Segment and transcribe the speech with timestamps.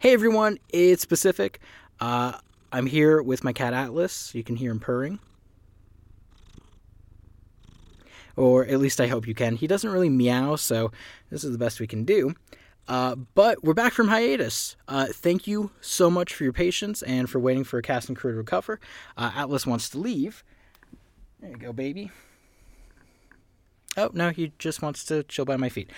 [0.00, 1.58] Hey everyone, it's Pacific.
[1.98, 2.38] Uh,
[2.70, 4.32] I'm here with my cat Atlas.
[4.32, 5.18] You can hear him purring.
[8.36, 9.56] Or at least I hope you can.
[9.56, 10.92] He doesn't really meow, so
[11.30, 12.32] this is the best we can do.
[12.86, 14.76] Uh, but we're back from hiatus.
[14.86, 18.16] Uh, thank you so much for your patience and for waiting for a cast and
[18.16, 18.78] crew to recover.
[19.16, 20.44] Uh, Atlas wants to leave.
[21.40, 22.12] There you go, baby.
[23.96, 25.90] Oh, no, he just wants to chill by my feet.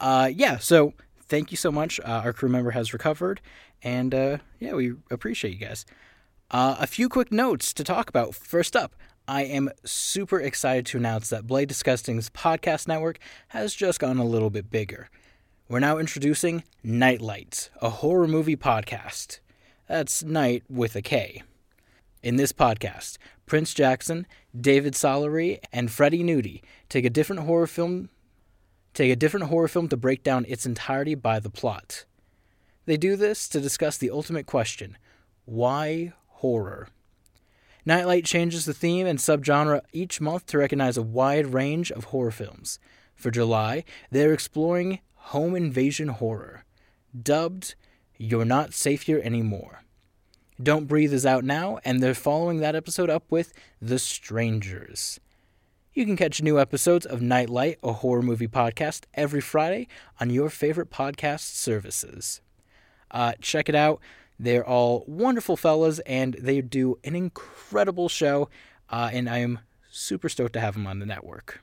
[0.00, 0.94] Uh, yeah, so
[1.28, 2.00] thank you so much.
[2.00, 3.40] Uh, our crew member has recovered,
[3.82, 5.84] and uh, yeah, we appreciate you guys.
[6.50, 8.34] Uh, a few quick notes to talk about.
[8.34, 8.94] First up,
[9.28, 13.18] I am super excited to announce that Bloody Disgusting's podcast network
[13.48, 15.08] has just gone a little bit bigger.
[15.68, 19.40] We're now introducing Nightlight, a horror movie podcast.
[19.88, 21.42] That's night with a K.
[22.22, 24.26] In this podcast, Prince Jackson,
[24.58, 28.10] David Solery, and Freddie Nudie take a different horror film
[28.96, 32.04] take a different horror film to break down its entirety by the plot.
[32.86, 34.96] They do this to discuss the ultimate question
[35.44, 36.88] why horror?
[37.84, 42.32] Nightlight changes the theme and subgenre each month to recognize a wide range of horror
[42.32, 42.80] films.
[43.14, 46.64] For July, they're exploring home invasion horror,
[47.20, 47.76] dubbed
[48.18, 49.82] You're Not Safe Here Anymore.
[50.60, 55.20] Don't Breathe is out now, and they're following that episode up with The Strangers.
[55.96, 59.88] You can catch new episodes of Nightlight, a horror movie podcast, every Friday
[60.20, 62.42] on your favorite podcast services.
[63.10, 64.02] Uh, check it out.
[64.38, 68.50] They're all wonderful fellas, and they do an incredible show,
[68.90, 71.62] uh, and I am super stoked to have them on the network.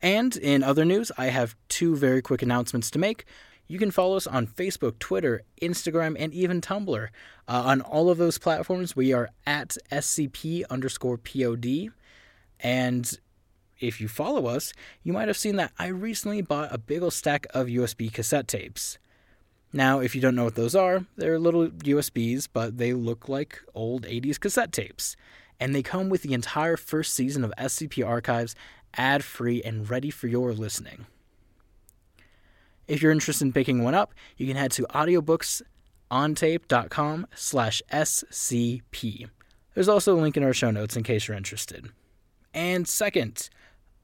[0.00, 3.24] And in other news, I have two very quick announcements to make.
[3.66, 7.08] You can follow us on Facebook, Twitter, Instagram, and even Tumblr.
[7.48, 11.90] Uh, on all of those platforms, we are at SCP underscore POD.
[12.62, 13.10] And
[13.78, 14.72] if you follow us,
[15.02, 18.48] you might have seen that I recently bought a big old stack of USB cassette
[18.48, 18.98] tapes.
[19.72, 23.60] Now, if you don't know what those are, they're little USBs, but they look like
[23.74, 25.16] old 80s cassette tapes.
[25.58, 28.54] And they come with the entire first season of SCP Archives
[28.94, 31.06] ad free and ready for your listening.
[32.88, 39.28] If you're interested in picking one up, you can head to audiobooksontape.com slash SCP.
[39.74, 41.92] There's also a link in our show notes in case you're interested.
[42.52, 43.48] And second,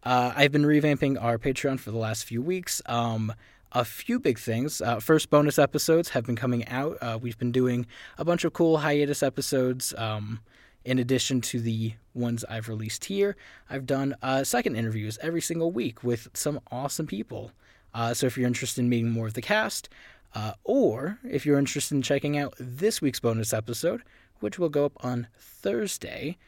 [0.03, 2.81] uh, I've been revamping our Patreon for the last few weeks.
[2.87, 3.33] Um,
[3.73, 4.81] a few big things.
[4.81, 6.97] Uh, first, bonus episodes have been coming out.
[7.01, 7.87] Uh, we've been doing
[8.17, 9.93] a bunch of cool hiatus episodes.
[9.99, 10.41] Um,
[10.85, 13.37] in addition to the ones I've released here,
[13.69, 17.51] I've done uh, second interviews every single week with some awesome people.
[17.93, 19.89] Uh, so if you're interested in meeting more of the cast,
[20.35, 24.03] uh, or if you're interested in checking out this week's bonus episode,
[24.39, 26.39] which will go up on Thursday,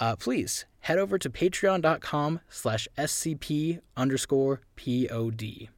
[0.00, 5.68] uh, please head over to patreon.com slash scp underscore pod.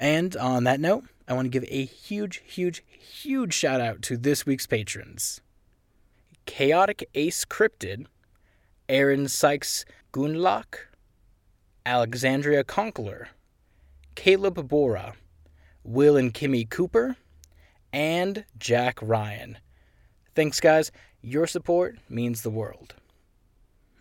[0.00, 4.16] And on that note, I want to give a huge, huge, huge shout out to
[4.16, 5.40] this week's patrons.
[6.46, 8.06] Chaotic Ace Cryptid,
[8.88, 10.76] Aaron Sykes Gunlock,
[11.86, 13.28] Alexandria Conkler,
[14.14, 15.14] Caleb Bora,
[15.82, 17.16] Will and Kimmy Cooper,
[17.92, 19.58] and Jack Ryan.
[20.34, 20.90] Thanks, guys.
[21.26, 22.92] Your support means the world.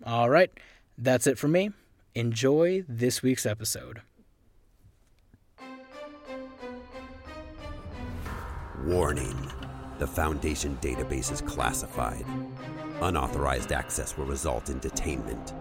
[0.06, 0.52] All right,
[0.98, 1.72] that's it for me.
[2.16, 4.02] Enjoy this week's episode.
[8.84, 9.50] Warning
[10.00, 12.26] the Foundation database is classified.
[13.00, 15.54] Unauthorized access will result in detainment.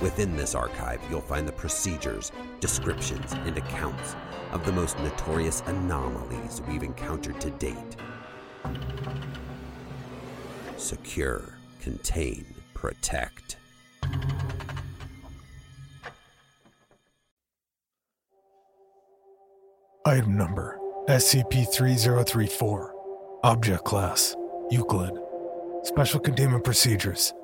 [0.00, 4.16] Within this archive, you'll find the procedures, descriptions, and accounts
[4.50, 7.96] of the most notorious anomalies we've encountered to date.
[10.86, 11.42] Secure,
[11.80, 13.56] contain, protect.
[20.04, 22.94] Item number SCP 3034.
[23.42, 24.36] Object Class
[24.70, 25.10] Euclid.
[25.82, 27.34] Special Containment Procedures.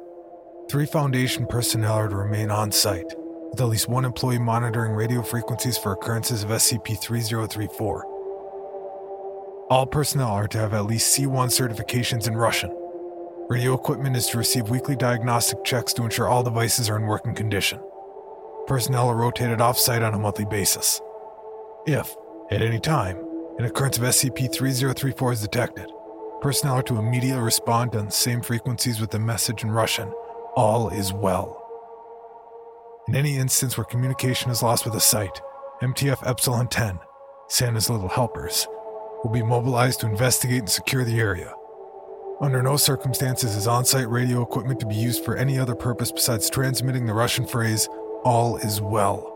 [0.70, 3.12] Three Foundation personnel are to remain on site,
[3.50, 8.04] with at least one employee monitoring radio frequencies for occurrences of SCP 3034.
[9.68, 12.78] All personnel are to have at least C1 certifications in Russian.
[13.48, 17.34] Radio equipment is to receive weekly diagnostic checks to ensure all devices are in working
[17.34, 17.80] condition.
[18.66, 21.00] Personnel are rotated off site on a monthly basis.
[21.84, 22.14] If,
[22.50, 23.18] at any time,
[23.58, 25.90] an occurrence of SCP 3034 is detected,
[26.40, 30.12] personnel are to immediately respond on the same frequencies with the message in Russian
[30.54, 31.58] All is well.
[33.08, 35.42] In any instance where communication is lost with a site,
[35.82, 37.00] MTF Epsilon 10,
[37.48, 38.68] Santa's Little Helpers,
[39.24, 41.52] will be mobilized to investigate and secure the area.
[42.42, 46.10] Under no circumstances is on site radio equipment to be used for any other purpose
[46.10, 47.88] besides transmitting the Russian phrase,
[48.24, 49.28] all is well.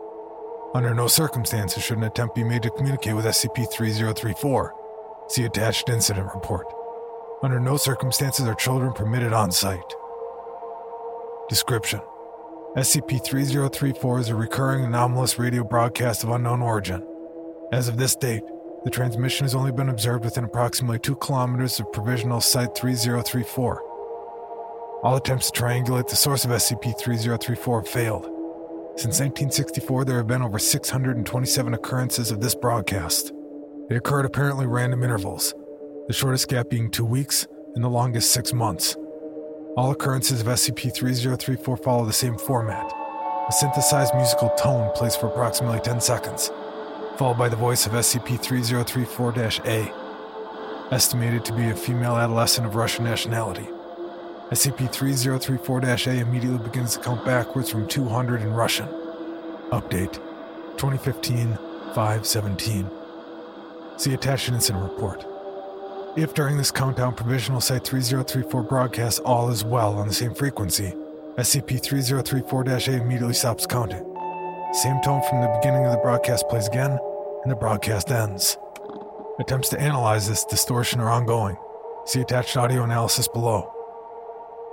[0.75, 4.73] Under no circumstances should an attempt be made to communicate with SCP 3034
[5.29, 6.67] See attached incident report.
[7.43, 9.93] Under no circumstances are children permitted on site.
[11.49, 11.99] Description
[12.77, 17.05] SCP 3034 is a recurring anomalous radio broadcast of unknown origin.
[17.73, 18.43] As of this date,
[18.87, 23.81] the transmission has only been observed within approximately 2 kilometers of Provisional Site 3034.
[25.03, 28.23] All attempts to triangulate the source of SCP 3034 have failed.
[28.95, 33.33] Since 1964, there have been over 627 occurrences of this broadcast.
[33.89, 35.53] They occur at apparently random intervals,
[36.07, 37.45] the shortest gap being two weeks
[37.75, 38.95] and the longest six months.
[39.75, 42.89] All occurrences of SCP 3034 follow the same format
[43.47, 46.51] a synthesized musical tone plays for approximately 10 seconds,
[47.17, 49.33] followed by the voice of SCP 3034
[49.65, 49.91] A,
[50.93, 53.67] estimated to be a female adolescent of Russian nationality.
[54.51, 58.87] SCP 3034 A immediately begins to count backwards from 200 in Russian.
[59.71, 60.13] Update
[60.77, 61.57] 2015
[61.95, 62.89] 517.
[63.97, 65.25] See attached incident report.
[66.15, 70.93] If during this countdown Provisional Site 3034 broadcasts all is well on the same frequency,
[71.37, 74.16] SCP 3034 A immediately stops counting.
[74.73, 76.99] Same tone from the beginning of the broadcast plays again,
[77.43, 78.57] and the broadcast ends.
[79.39, 81.57] Attempts to analyze this distortion are ongoing.
[82.05, 83.73] See attached audio analysis below.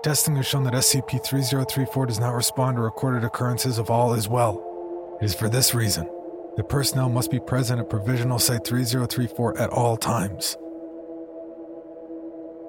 [0.02, 4.28] Testing has shown that SCP 3034 does not respond to recorded occurrences of all is
[4.28, 5.18] well.
[5.20, 6.08] It is for this reason
[6.56, 10.56] the personnel must be present at Provisional Site 3034 at all times.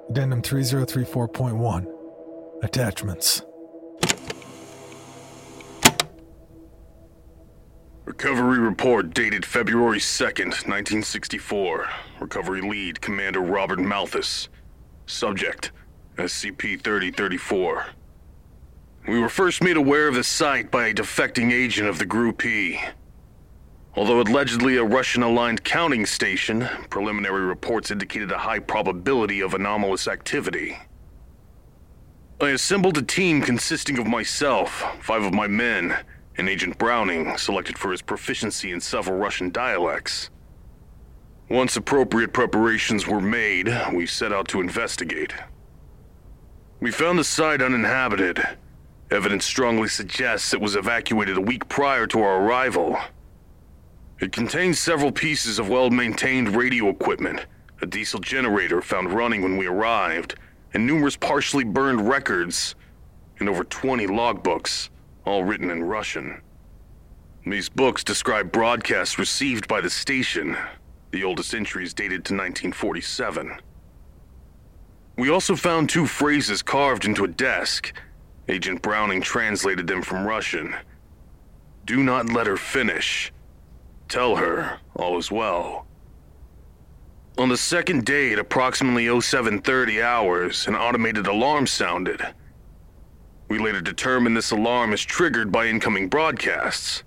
[0.08, 1.86] Addendum 3034.1
[2.62, 3.42] Attachments.
[8.06, 11.88] Recovery report dated February 2nd, 1964.
[12.20, 14.48] Recovery lead Commander Robert Malthus.
[15.06, 15.72] Subject
[16.14, 17.86] SCP 3034.
[19.08, 22.46] We were first made aware of the site by a defecting agent of the Group
[22.46, 22.80] E.
[23.96, 30.06] Although allegedly a Russian aligned counting station, preliminary reports indicated a high probability of anomalous
[30.06, 30.78] activity.
[32.40, 35.96] I assembled a team consisting of myself, five of my men,
[36.38, 40.30] and Agent Browning, selected for his proficiency in several Russian dialects.
[41.48, 45.32] Once appropriate preparations were made, we set out to investigate.
[46.80, 48.44] We found the site uninhabited.
[49.10, 52.98] Evidence strongly suggests it was evacuated a week prior to our arrival.
[54.18, 57.46] It contains several pieces of well maintained radio equipment,
[57.80, 60.34] a diesel generator found running when we arrived,
[60.74, 62.74] and numerous partially burned records,
[63.38, 64.88] and over 20 logbooks,
[65.26, 66.40] all written in Russian.
[67.44, 70.56] These books describe broadcasts received by the station,
[71.10, 73.60] the oldest entries dated to 1947.
[75.16, 77.92] We also found two phrases carved into a desk.
[78.48, 80.74] Agent Browning translated them from Russian.
[81.84, 83.32] Do not let her finish.
[84.08, 85.86] Tell her all is well.
[87.38, 92.22] On the second day at approximately 0730 hours, an automated alarm sounded.
[93.48, 97.04] We later determined this alarm is triggered by incoming broadcasts.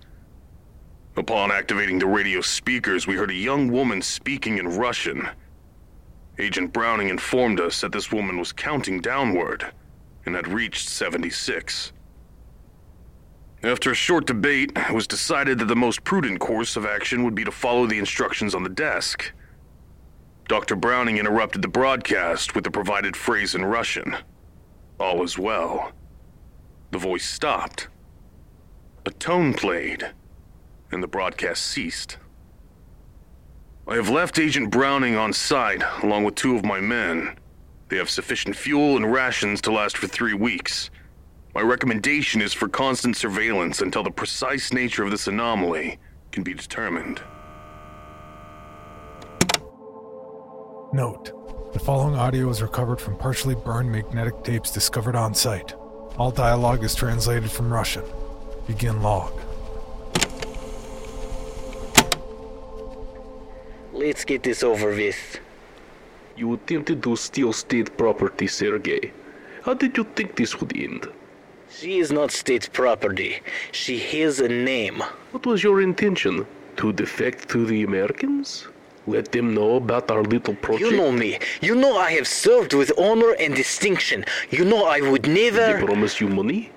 [1.17, 5.27] Upon activating the radio speakers, we heard a young woman speaking in Russian.
[6.37, 9.73] Agent Browning informed us that this woman was counting downward
[10.25, 11.91] and had reached 76.
[13.61, 17.35] After a short debate, it was decided that the most prudent course of action would
[17.35, 19.33] be to follow the instructions on the desk.
[20.47, 20.77] Dr.
[20.77, 24.15] Browning interrupted the broadcast with the provided phrase in Russian
[24.97, 25.91] All is well.
[26.91, 27.87] The voice stopped.
[29.05, 30.11] A tone played,
[30.91, 32.17] and the broadcast ceased.
[33.87, 37.35] I have left Agent Browning on site along with two of my men.
[37.89, 40.91] They have sufficient fuel and rations to last for three weeks.
[41.55, 45.97] My recommendation is for constant surveillance until the precise nature of this anomaly
[46.31, 47.21] can be determined.
[50.93, 55.73] Note The following audio is recovered from partially burned magnetic tapes discovered on site.
[56.19, 58.03] All dialogue is translated from Russian.
[58.67, 59.31] Begin log.
[63.93, 65.39] Let's get this over with.
[66.35, 69.13] You attempted to steal state property, Sergei.
[69.63, 71.07] How did you think this would end?
[71.69, 73.39] She is not state property.
[73.71, 75.01] She has a name.
[75.31, 76.45] What was your intention?
[76.77, 78.67] To defect to the Americans?
[79.07, 80.91] Let them know about our little project?
[80.91, 81.39] You know me.
[81.61, 84.25] You know I have served with honor and distinction.
[84.51, 85.85] You know I would They never.
[85.85, 86.71] promised you money?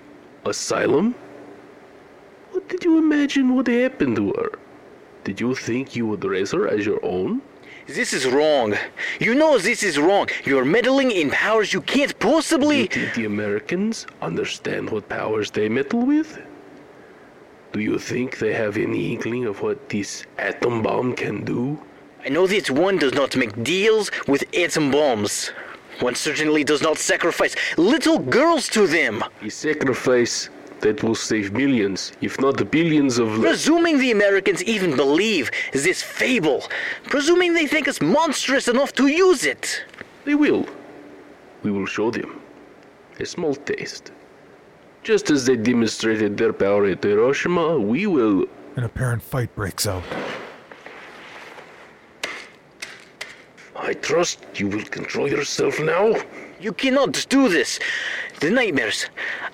[0.46, 1.14] Asylum?
[2.52, 4.50] What did you imagine would happen to her?
[5.24, 7.42] Did you think you would raise her as your own?
[7.86, 8.74] This is wrong.
[9.20, 10.28] You know this is wrong.
[10.44, 12.86] You're meddling in powers you can't Do you possibly.
[12.86, 16.40] think the Americans understand what powers they meddle with?
[17.72, 21.78] Do you think they have any inkling of what this atom bomb can do?
[22.24, 25.48] I know that one does not make deals with atom bombs.
[25.98, 29.24] One certainly does not sacrifice little girls to them.
[29.42, 30.48] A sacrifice
[30.80, 33.42] that will save millions, if not billions of lives.
[33.42, 36.64] Presuming the Americans even believe this fable,
[37.04, 39.84] presuming they think us monstrous enough to use it.
[40.24, 40.66] They will.
[41.64, 42.40] We will show them.
[43.18, 44.12] A small taste.
[45.02, 48.46] Just as they demonstrated their power at Hiroshima, we will.
[48.76, 50.04] An apparent fight breaks out.
[53.82, 56.14] I trust you will control yourself now.
[56.60, 57.80] You cannot do this.
[58.38, 59.06] The nightmares.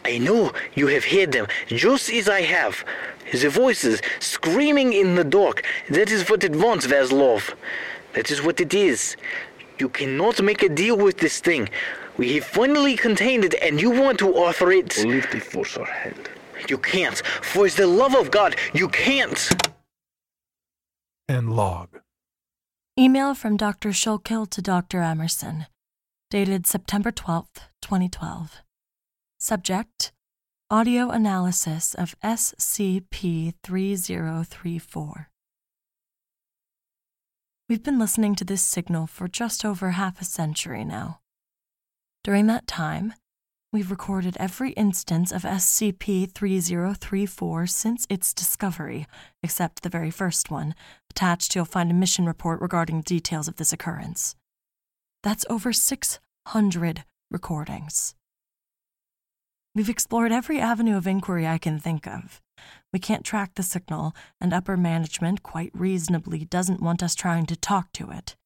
[0.05, 2.85] I know you have heard them, just as I have.
[3.33, 5.65] The voices screaming in the dark.
[5.89, 7.55] That is what it wants, Vaslov.
[8.13, 9.17] That is what it is.
[9.79, 11.71] You cannot make a deal with this thing.
[12.19, 14.99] We have finally contained it, and you want to offer it.
[14.99, 16.29] Only if they force our hand.
[16.69, 17.17] You can't.
[17.17, 19.49] For the love of God, you can't.
[21.29, 22.01] And log.
[22.99, 23.91] Email from Dr.
[23.91, 25.03] Shulkill to Dr.
[25.03, 25.67] Emerson,
[26.31, 28.57] dated September 12th, 2012.
[29.39, 30.11] Subject
[30.69, 35.29] Audio analysis of SCP 3034.
[37.69, 41.21] We've been listening to this signal for just over half a century now.
[42.25, 43.15] During that time,
[43.73, 49.07] we've recorded every instance of SCP 3034 since its discovery,
[49.43, 50.75] except the very first one.
[51.19, 54.37] Attached, you'll find a mission report regarding details of this occurrence.
[55.25, 58.15] That's over 600 recordings.
[59.75, 62.41] We've explored every avenue of inquiry I can think of.
[62.93, 67.57] We can't track the signal, and upper management, quite reasonably, doesn't want us trying to
[67.57, 68.37] talk to it.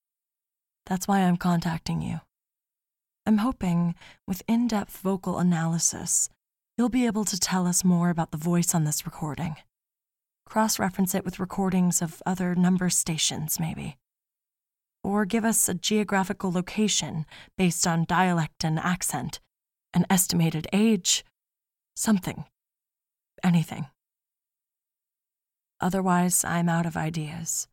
[0.86, 2.20] That's why I'm contacting you.
[3.26, 3.94] I'm hoping,
[4.26, 6.30] with in depth vocal analysis,
[6.78, 9.56] you'll be able to tell us more about the voice on this recording.
[10.52, 13.96] Cross reference it with recordings of other number stations, maybe.
[15.02, 17.24] Or give us a geographical location
[17.56, 19.40] based on dialect and accent,
[19.94, 21.24] an estimated age,
[21.96, 22.44] something,
[23.42, 23.86] anything.
[25.80, 27.66] Otherwise, I'm out of ideas.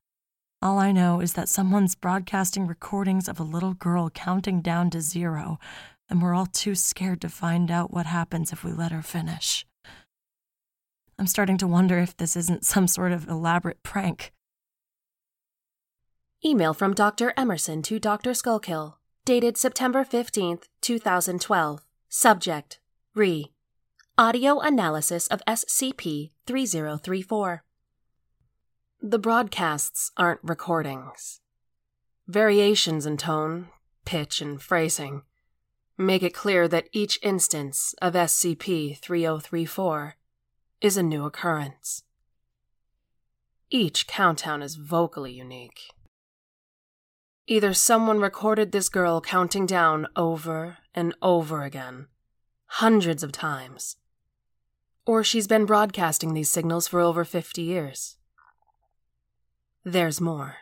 [0.61, 5.01] All I know is that someone's broadcasting recordings of a little girl counting down to
[5.01, 5.59] zero,
[6.09, 9.65] and we're all too scared to find out what happens if we let her finish.
[11.19, 14.31] I'm starting to wonder if this isn't some sort of elaborate prank.
[16.45, 17.33] Email from Dr.
[17.35, 18.31] Emerson to Dr.
[18.31, 18.93] Shulkill,
[19.25, 21.81] dated September 15th, 2012.
[22.07, 22.79] Subject
[23.13, 23.51] Re
[24.17, 27.63] Audio analysis of SCP 3034.
[29.01, 31.41] The broadcasts aren't recordings.
[32.27, 33.67] Variations in tone,
[34.05, 35.23] pitch, and phrasing
[35.97, 40.15] make it clear that each instance of SCP 3034
[40.81, 42.03] is a new occurrence.
[43.69, 45.91] Each countdown is vocally unique.
[47.47, 52.07] Either someone recorded this girl counting down over and over again,
[52.67, 53.97] hundreds of times,
[55.05, 58.17] or she's been broadcasting these signals for over 50 years.
[59.83, 60.57] There's more.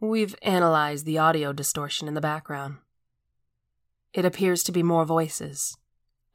[0.00, 2.76] We've analyzed the audio distortion in the background.
[4.12, 5.76] It appears to be more voices,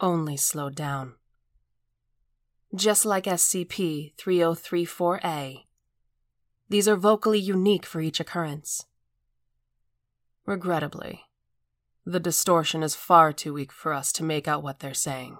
[0.01, 1.13] only slowed down.
[2.75, 5.65] Just like SCP 3034A,
[6.69, 8.85] these are vocally unique for each occurrence.
[10.47, 11.25] Regrettably,
[12.03, 15.37] the distortion is far too weak for us to make out what they're saying.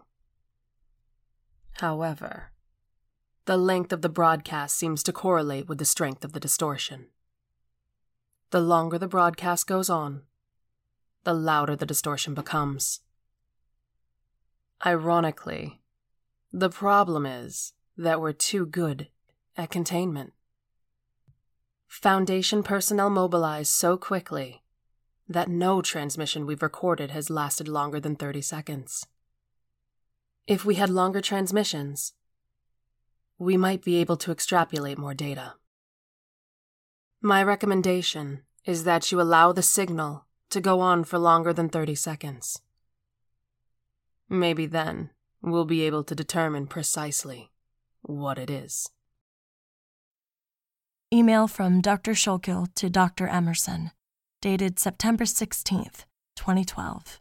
[1.78, 2.52] However,
[3.46, 7.08] the length of the broadcast seems to correlate with the strength of the distortion.
[8.52, 10.22] The longer the broadcast goes on,
[11.24, 13.00] the louder the distortion becomes.
[14.86, 15.83] Ironically,
[16.54, 19.08] the problem is that we're too good
[19.58, 20.34] at containment.
[21.88, 24.62] Foundation personnel mobilized so quickly
[25.28, 29.08] that no transmission we've recorded has lasted longer than 30 seconds.
[30.46, 32.14] If we had longer transmissions,
[33.40, 35.56] we might be able to extrapolate more data.
[37.20, 41.96] My recommendation is that you allow the signal to go on for longer than 30
[41.96, 42.62] seconds.
[44.30, 45.10] Maybe then
[45.44, 47.52] we'll be able to determine precisely
[48.02, 48.90] what it is.
[51.14, 52.14] Email from Dr.
[52.14, 53.28] Shulkill to Dr.
[53.28, 53.92] Emerson,
[54.42, 57.20] dated September 16th, 2012.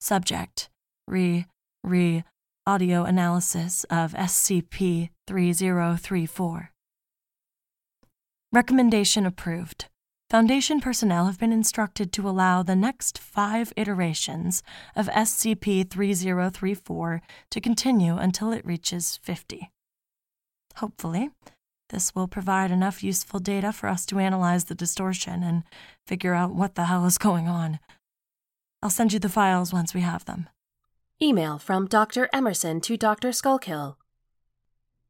[0.00, 0.70] Subject
[1.06, 1.44] Re,
[1.82, 2.24] Re,
[2.66, 6.70] audio analysis of SCP 3034.
[8.52, 9.86] Recommendation approved.
[10.34, 14.64] Foundation personnel have been instructed to allow the next five iterations
[14.96, 19.70] of SCP 3034 to continue until it reaches 50.
[20.78, 21.30] Hopefully,
[21.90, 25.62] This will provide enough useful data for us to analyze the distortion and
[26.04, 27.78] figure out what the hell is going on.
[28.82, 30.48] I'll send you the files once we have them.
[31.22, 32.28] Email from Dr.
[32.32, 33.28] Emerson to Dr.
[33.28, 33.94] Shulkill.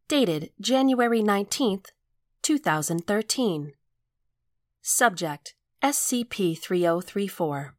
[0.06, 1.86] Dated January 19th,
[2.42, 3.72] 2013.
[4.86, 7.74] Subject SCP 3034.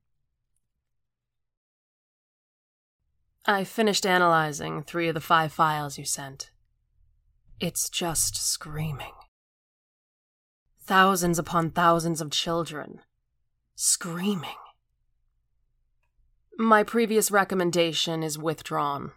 [3.46, 6.50] I finished analyzing three of the five files you sent.
[7.60, 9.12] It's just screaming.
[10.82, 13.02] Thousands upon thousands of children.
[13.76, 14.58] Screaming.
[16.58, 19.12] My previous recommendation is withdrawn.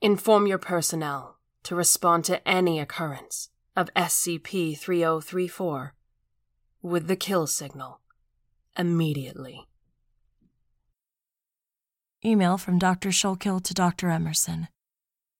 [0.00, 5.94] Inform your personnel to respond to any occurrence of SCP 3034
[6.82, 8.00] with the kill signal
[8.76, 9.66] immediately.
[12.24, 13.10] Email from Dr.
[13.10, 14.10] Shulkill to Dr.
[14.10, 14.68] Emerson,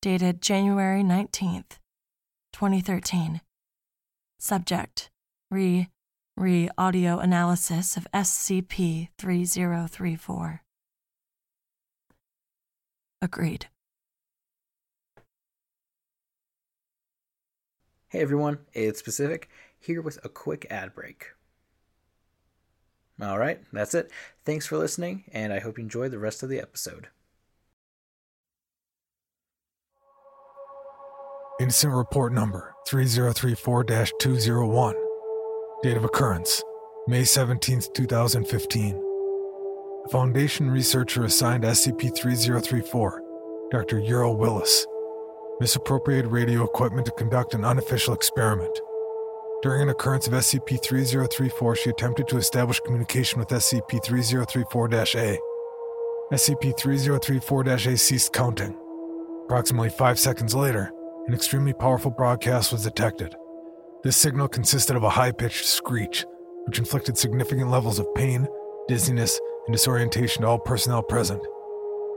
[0.00, 1.78] dated January 19th,
[2.52, 3.40] 2013.
[4.38, 5.10] Subject
[5.50, 5.88] Re
[6.36, 10.62] re audio analysis of SCP 3034.
[13.20, 13.66] Agreed.
[18.10, 21.26] Hey everyone, it's Pacific here with a quick ad break.
[23.20, 24.10] All right, that's it.
[24.44, 27.08] Thanks for listening, and I hope you enjoy the rest of the episode.
[31.60, 34.94] Incident report number 3034 201.
[35.82, 36.62] Date of occurrence
[37.08, 39.02] May 17, 2015.
[40.04, 43.22] A Foundation researcher assigned SCP 3034,
[43.72, 43.98] Dr.
[43.98, 44.86] Ural Willis,
[45.58, 48.78] misappropriated radio equipment to conduct an unofficial experiment.
[49.60, 55.38] During an occurrence of SCP 3034, she attempted to establish communication with SCP 3034 A.
[56.32, 58.78] SCP 3034 A ceased counting.
[59.46, 60.92] Approximately five seconds later,
[61.26, 63.34] an extremely powerful broadcast was detected.
[64.04, 66.24] This signal consisted of a high pitched screech,
[66.66, 68.46] which inflicted significant levels of pain,
[68.86, 71.42] dizziness, and disorientation to all personnel present.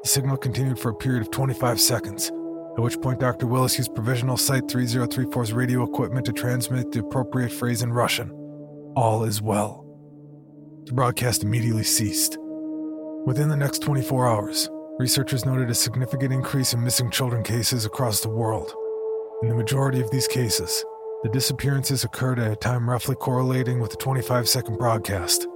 [0.04, 2.32] The signal continued for a period of 25 seconds
[2.78, 3.48] at which point Dr.
[3.48, 8.32] Willis used provisional Site 3034's radio equipment to transmit the appropriate phrase in Russian
[8.96, 9.86] All is well.
[10.86, 12.38] The broadcast immediately ceased.
[13.26, 18.22] Within the next 24 hours, researchers noted a significant increase in missing children cases across
[18.22, 18.74] the world.
[19.42, 20.86] In the majority of these cases,
[21.24, 25.48] the disappearances occurred at a time roughly correlating with the 25 second broadcast.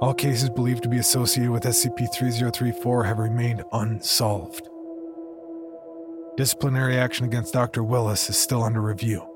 [0.00, 4.69] All cases believed to be associated with SCP 3034 have remained unsolved.
[6.36, 7.82] Disciplinary action against Dr.
[7.82, 9.26] Willis is still under review.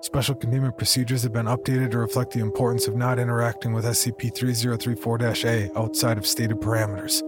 [0.00, 4.32] Special containment procedures have been updated to reflect the importance of not interacting with SCP
[4.34, 7.20] 3034 A outside of stated parameters.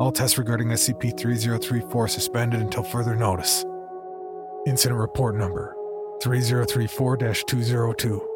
[0.00, 3.64] All tests regarding SCP 3034 suspended until further notice.
[4.66, 5.76] Incident report number
[6.22, 8.28] 3034 202.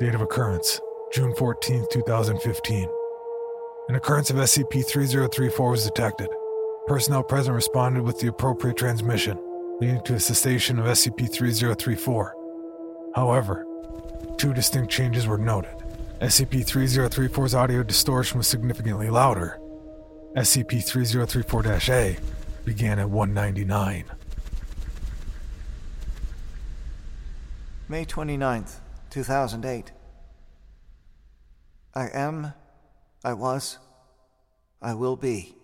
[0.00, 0.80] Date of occurrence
[1.12, 2.88] June 14, 2015.
[3.88, 6.28] An occurrence of SCP 3034 was detected.
[6.86, 9.36] Personnel present responded with the appropriate transmission,
[9.80, 12.34] leading to a cessation of SCP 3034.
[13.16, 13.66] However,
[14.38, 15.74] two distinct changes were noted.
[16.20, 19.58] SCP 3034's audio distortion was significantly louder.
[20.36, 22.16] SCP 3034 A
[22.64, 24.04] began at 199.
[27.88, 28.76] May 29th,
[29.10, 29.90] 2008.
[31.96, 32.52] I am,
[33.24, 33.78] I was,
[34.80, 35.56] I will be.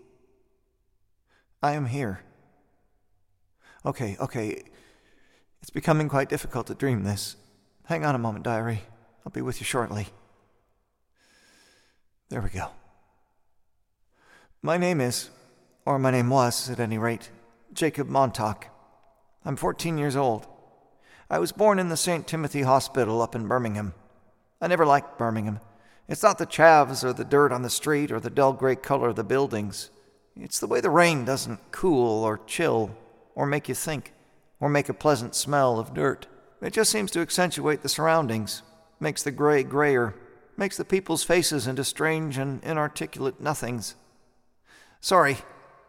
[1.62, 2.20] I am here.
[3.87, 4.62] Okay, okay.
[5.61, 7.37] It's becoming quite difficult to dream this.
[7.85, 8.83] Hang on a moment, diary.
[9.25, 10.09] I'll be with you shortly.
[12.29, 12.70] There we go.
[14.61, 15.31] My name is,
[15.85, 17.31] or my name was, at any rate,
[17.72, 18.66] Jacob Montauk.
[19.44, 20.46] I'm 14 years old.
[21.31, 22.27] I was born in the St.
[22.27, 23.94] Timothy Hospital up in Birmingham.
[24.61, 25.61] I never liked Birmingham.
[26.09, 29.11] It's not the chavs or the dirt on the street or the dull gray color
[29.11, 29.90] of the buildings.
[30.37, 32.97] It's the way the rain doesn't cool or chill
[33.35, 34.12] or make you think
[34.61, 36.27] or make a pleasant smell of dirt.
[36.61, 38.62] It just seems to accentuate the surroundings,
[39.01, 40.14] makes the gray grayer,
[40.57, 43.97] makes the people's faces into strange and inarticulate nothings.
[45.01, 45.38] Sorry,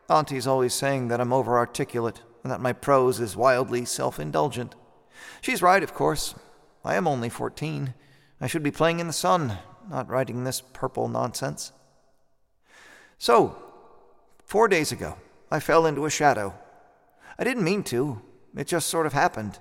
[0.09, 4.75] Auntie's always saying that I'm over articulate and that my prose is wildly self indulgent.
[5.41, 6.35] She's right, of course.
[6.83, 7.93] I am only 14.
[8.41, 11.71] I should be playing in the sun, not writing this purple nonsense.
[13.17, 13.62] So,
[14.53, 15.17] Four days ago,
[15.49, 16.53] I fell into a shadow.
[17.39, 18.21] I didn't mean to,
[18.55, 19.57] it just sort of happened.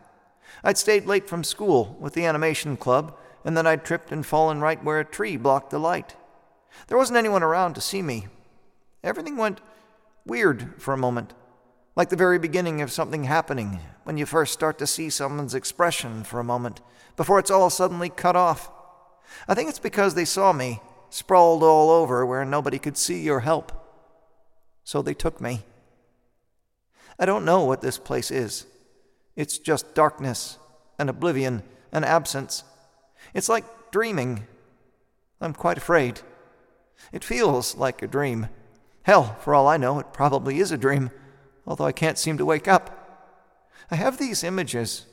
[0.62, 4.61] I'd stayed late from school with the animation club, and then I'd tripped and fallen
[4.61, 6.14] right where a tree blocked the light.
[6.88, 8.26] There wasn't anyone around to see me.
[9.02, 9.62] Everything went
[10.26, 11.33] weird for a moment.
[11.96, 16.22] like the very beginning of something happening when you first start to see someone's expression
[16.22, 16.83] for a moment
[17.16, 18.70] before it's all suddenly cut off.
[19.48, 23.40] I think it's because they saw me sprawled all over where nobody could see or
[23.40, 23.78] help.
[24.85, 25.62] So they took me.
[27.18, 28.66] I don't know what this place is.
[29.37, 30.59] It's just darkness
[30.99, 32.64] and oblivion and absence.
[33.35, 34.47] It's like dreaming.
[35.40, 36.21] I'm quite afraid.
[37.12, 38.49] It feels like a dream.
[39.03, 41.11] Hell, for all I know, it probably is a dream,
[41.66, 42.99] although I can't seem to wake up.
[43.90, 45.07] I have these images,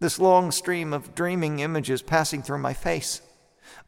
[0.00, 3.20] this long stream of dreaming images passing through my face.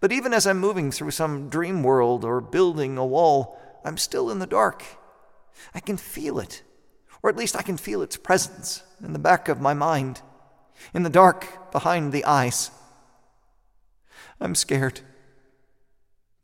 [0.00, 4.30] But even as I'm moving through some dream world or building a wall, I'm still
[4.30, 4.84] in the dark.
[5.74, 6.62] I can feel it,
[7.22, 10.22] or at least I can feel its presence in the back of my mind,
[10.94, 12.70] in the dark behind the eyes.
[14.40, 15.00] I'm scared.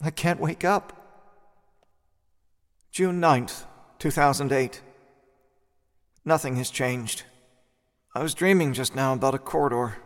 [0.00, 0.98] I can't wake up.
[2.90, 3.64] June 9th,
[3.98, 4.82] 2008.
[6.24, 7.24] Nothing has changed.
[8.14, 9.96] I was dreaming just now about a corridor,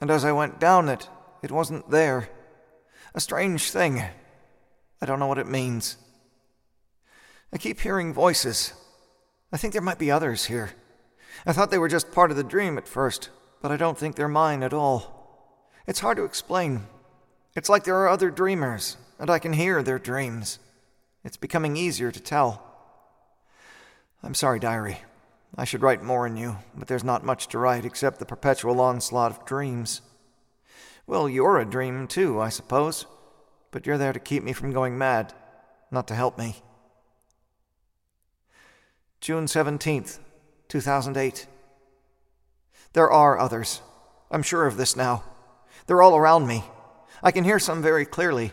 [0.00, 1.08] and as I went down it,
[1.42, 2.28] it wasn't there.
[3.14, 4.02] A strange thing.
[5.00, 5.96] I don't know what it means.
[7.52, 8.72] I keep hearing voices.
[9.52, 10.70] I think there might be others here.
[11.46, 13.30] I thought they were just part of the dream at first,
[13.62, 15.52] but I don't think they're mine at all.
[15.86, 16.82] It's hard to explain.
[17.54, 20.58] It's like there are other dreamers, and I can hear their dreams.
[21.24, 22.62] It's becoming easier to tell.
[24.22, 24.98] I'm sorry, diary.
[25.56, 28.80] I should write more in you, but there's not much to write except the perpetual
[28.80, 30.02] onslaught of dreams.
[31.06, 33.06] Well, you're a dream too, I suppose,
[33.70, 35.32] but you're there to keep me from going mad,
[35.90, 36.56] not to help me.
[39.26, 40.20] June 17th,
[40.68, 41.48] 2008.
[42.92, 43.82] There are others.
[44.30, 45.24] I'm sure of this now.
[45.88, 46.62] They're all around me.
[47.24, 48.52] I can hear some very clearly.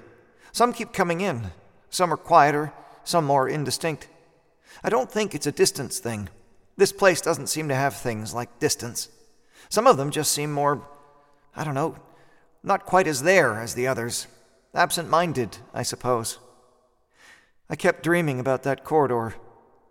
[0.51, 1.51] Some keep coming in.
[1.91, 4.07] Some are quieter, some more indistinct.
[4.83, 6.27] I don't think it's a distance thing.
[6.75, 9.09] This place doesn't seem to have things like distance.
[9.69, 10.87] Some of them just seem more,
[11.55, 11.97] I don't know,
[12.63, 14.25] not quite as there as the others.
[14.73, 16.39] Absent minded, I suppose.
[17.69, 19.35] I kept dreaming about that corridor,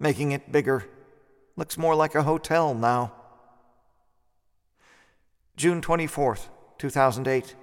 [0.03, 0.85] making it bigger.
[1.57, 3.13] Looks more like a hotel now.
[5.57, 7.55] June 24th, 2008.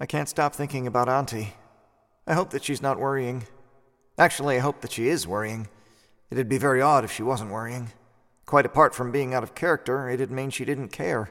[0.00, 1.54] I can't stop thinking about Auntie.
[2.26, 3.46] I hope that she's not worrying.
[4.18, 5.68] Actually, I hope that she is worrying.
[6.30, 7.92] It'd be very odd if she wasn't worrying.
[8.44, 11.30] Quite apart from being out of character, it'd mean she didn't care.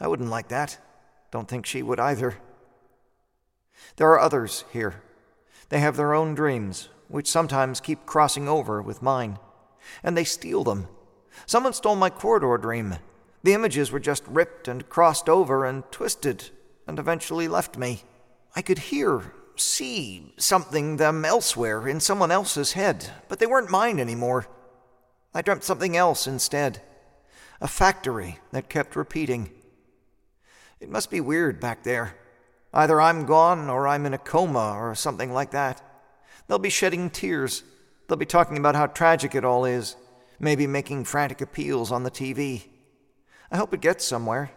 [0.00, 0.78] I wouldn't like that.
[1.30, 2.36] Don't think she would either.
[3.96, 5.02] There are others here.
[5.68, 9.38] They have their own dreams, which sometimes keep crossing over with mine.
[10.02, 10.88] And they steal them.
[11.46, 12.96] Someone stole my corridor dream.
[13.42, 16.50] The images were just ripped and crossed over and twisted,
[16.86, 18.02] and eventually left me.
[18.54, 24.00] I could hear, see something them elsewhere in someone else's head, but they weren't mine
[24.00, 24.46] anymore.
[25.34, 26.80] I dreamt something else instead.
[27.60, 29.50] A factory that kept repeating.
[30.80, 32.16] It must be weird back there.
[32.72, 35.82] Either I'm gone or I'm in a coma or something like that.
[36.46, 37.62] They'll be shedding tears.
[38.06, 39.96] They'll be talking about how tragic it all is,
[40.38, 42.64] maybe making frantic appeals on the TV.
[43.50, 44.52] I hope it gets somewhere.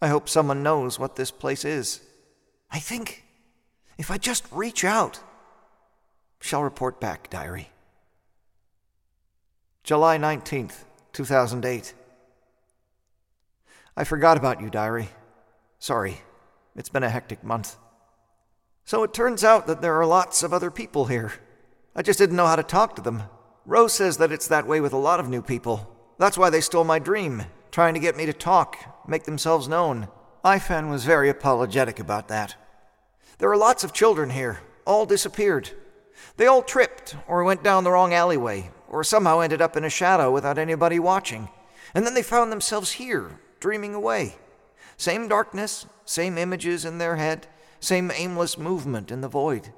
[0.00, 2.00] I hope someone knows what this place is.
[2.70, 3.24] I think
[3.98, 5.20] if I just reach out,
[6.40, 7.70] shall report back, diary.
[9.84, 11.94] July 19th, 2008.
[13.96, 15.08] I forgot about you, diary.
[15.78, 16.20] Sorry,
[16.74, 17.76] it's been a hectic month.
[18.84, 21.32] So it turns out that there are lots of other people here.
[21.94, 23.24] I just didn't know how to talk to them.
[23.64, 25.88] Rose says that it's that way with a lot of new people.
[26.18, 30.08] That's why they stole my dream, trying to get me to talk, make themselves known.
[30.44, 32.56] Ifan was very apologetic about that.
[33.38, 35.70] There are lots of children here, all disappeared.
[36.36, 39.90] They all tripped, or went down the wrong alleyway, or somehow ended up in a
[39.90, 41.48] shadow without anybody watching.
[41.94, 44.36] And then they found themselves here, dreaming away.
[44.96, 47.46] Same darkness, same images in their head,
[47.82, 49.72] same aimless movement in the void.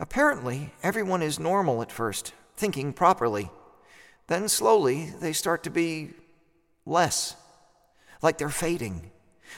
[0.00, 3.50] Apparently, everyone is normal at first, thinking properly.
[4.26, 6.10] Then slowly, they start to be
[6.84, 7.36] less,
[8.20, 9.12] like they're fading.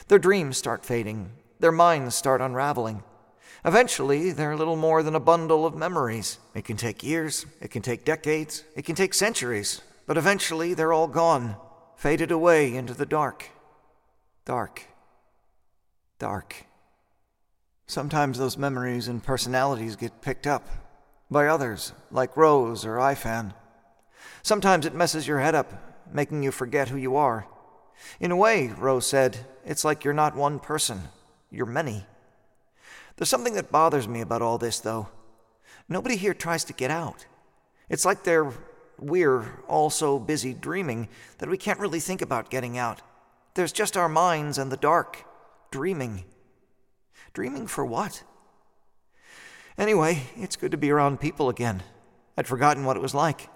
[0.07, 3.03] Their dreams start fading, their minds start unraveling.
[3.65, 6.37] Eventually, they're little more than a bundle of memories.
[6.53, 10.93] It can take years, it can take decades, it can take centuries, but eventually they're
[10.93, 11.55] all gone,
[11.95, 13.49] faded away into the dark.
[14.45, 14.85] Dark.
[16.19, 16.67] Dark.
[17.87, 20.67] Sometimes those memories and personalities get picked up
[21.29, 23.53] by others, like Rose or Ifan.
[24.43, 27.47] Sometimes it messes your head up, making you forget who you are.
[28.19, 31.01] In a way, Rose said, it's like you're not one person,
[31.49, 32.05] you're many.
[33.15, 35.09] There's something that bothers me about all this, though.
[35.87, 37.25] Nobody here tries to get out.
[37.89, 38.51] It's like they're
[39.01, 43.01] we're all so busy dreaming that we can't really think about getting out.
[43.55, 45.25] There's just our minds and the dark,
[45.71, 46.23] dreaming.
[47.33, 48.23] Dreaming for what?
[49.77, 51.83] Anyway, it's good to be around people again.
[52.37, 53.49] I'd forgotten what it was like.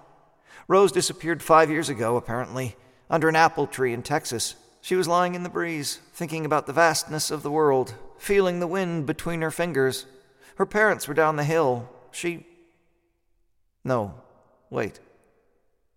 [0.67, 2.75] Rose disappeared five years ago, apparently,
[3.09, 4.55] under an apple tree in Texas.
[4.81, 8.67] She was lying in the breeze, thinking about the vastness of the world, feeling the
[8.67, 10.05] wind between her fingers.
[10.55, 11.89] Her parents were down the hill.
[12.11, 12.45] She.
[13.83, 14.15] No,
[14.69, 14.99] wait.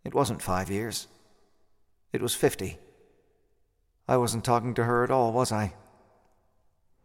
[0.05, 1.07] It wasn't five years.
[2.13, 2.79] It was fifty.
[4.09, 5.75] I wasn't talking to her at all, was I?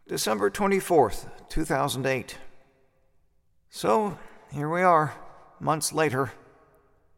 [0.06, 2.38] December 24th, 2008.
[3.70, 4.18] So,
[4.52, 5.14] here we are,
[5.62, 6.34] months later.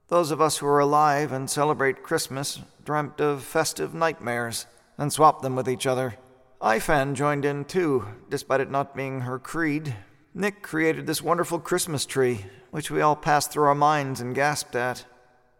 [0.10, 4.68] Those of us who are alive and celebrate Christmas dreamt of festive nightmares
[5.00, 6.16] and swapped them with each other.
[6.62, 9.96] Ifan joined in too, despite it not being her creed.
[10.36, 14.76] Nick created this wonderful Christmas tree, which we all passed through our minds and gasped
[14.76, 15.06] at.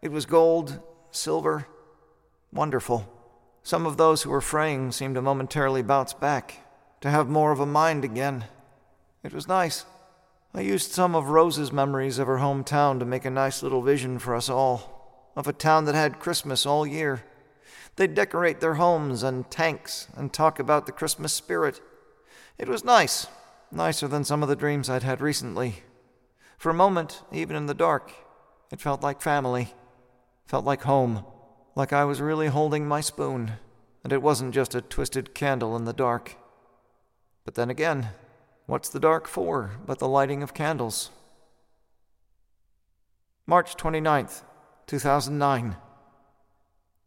[0.00, 1.66] It was gold, silver,
[2.52, 3.12] wonderful.
[3.64, 6.62] Some of those who were fraying seemed to momentarily bounce back,
[7.06, 8.44] to have more of a mind again.
[9.22, 9.84] It was nice.
[10.52, 14.18] I used some of Rose's memories of her hometown to make a nice little vision
[14.18, 17.22] for us all, of a town that had Christmas all year.
[17.94, 21.80] They'd decorate their homes and tanks and talk about the Christmas spirit.
[22.58, 23.28] It was nice,
[23.70, 25.84] nicer than some of the dreams I'd had recently.
[26.58, 28.12] For a moment, even in the dark,
[28.72, 29.74] it felt like family,
[30.46, 31.24] felt like home
[31.76, 33.52] like I was really holding my spoon,
[34.02, 36.36] and it wasn't just a twisted candle in the dark.
[37.46, 38.10] But then again,
[38.66, 41.10] what's the dark for but the lighting of candles?
[43.46, 44.42] March 29th,
[44.86, 45.76] 2009.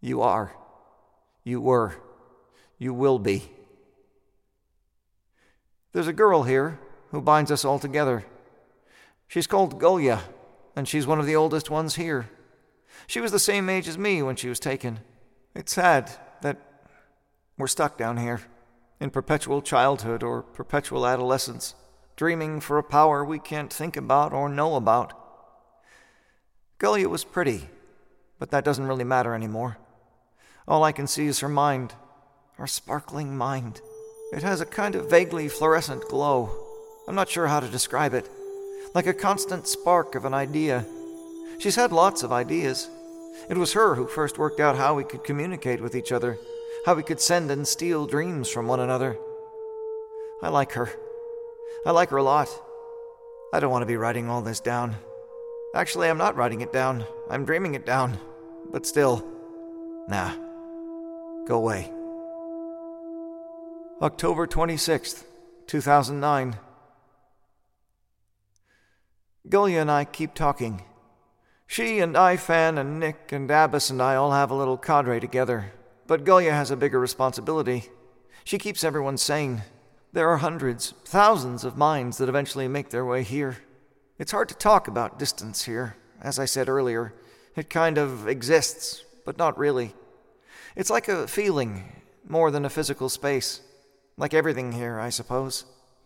[0.02, 0.56] You are.
[1.43, 1.95] You were.
[2.78, 3.52] You will be.
[5.91, 6.80] There's a girl here
[7.12, 8.25] who binds us all together.
[9.28, 10.21] She's called Gulya,
[10.75, 12.30] and she's one of the oldest ones here.
[13.08, 14.99] She was the same age as me when she was taken.
[15.54, 16.10] It's sad
[16.41, 16.58] that
[17.58, 18.41] we're stuck down here,
[19.00, 21.76] in perpetual childhood or perpetual adolescence,
[22.16, 25.14] dreaming for a power we can't think about or know about.
[26.80, 27.70] Gulya was pretty,
[28.38, 29.78] but that doesn't really matter anymore.
[30.68, 31.94] All I can see is her mind,
[32.58, 33.82] her sparkling mind.
[34.34, 36.50] It has a kind of vaguely fluorescent glow.
[37.08, 38.30] I'm not sure how to describe it.
[38.94, 40.86] Like a constant spark of an idea
[41.60, 42.90] She's had lots of ideas.
[43.50, 46.38] It was her who first worked out how we could communicate with each other,
[46.86, 49.18] how we could send and steal dreams from one another.
[50.42, 50.89] I like her.
[51.86, 52.50] I like her a lot.
[53.54, 54.96] I don't want to be writing all this down.
[55.76, 57.06] Actually, I'm not writing it down.
[57.30, 58.18] I'm dreaming it down.
[58.72, 59.26] But still,
[60.08, 60.34] nah.
[61.48, 61.92] Go away.
[64.02, 65.24] October 26th,
[65.68, 66.56] 2009.
[69.48, 70.84] Gulya and I keep talking.
[71.68, 75.74] She and Ifan and Nick and Abbas and I all have a little cadre together,
[76.10, 77.84] but Gulya has a bigger responsibility.
[78.43, 79.62] She keeps everyone sane.
[80.12, 83.58] There are hundreds, thousands of minds that eventually make their way here.
[84.17, 85.98] It's hard to talk about distance here.
[86.19, 87.13] As I said earlier,
[87.56, 89.93] it kind of exists, but not really.
[90.76, 93.62] It's like a feeling, more than a physical space.
[94.17, 95.63] Like everything here, I suppose.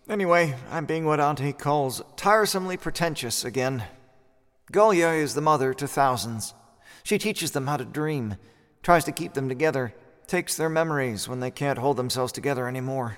[0.09, 3.85] Anyway, I'm being what Auntie calls tiresomely pretentious again.
[4.69, 6.53] Gulya is the mother to thousands.
[7.03, 8.35] She teaches them how to dream,
[8.83, 9.93] tries to keep them together,
[10.27, 13.17] takes their memories when they can't hold themselves together anymore.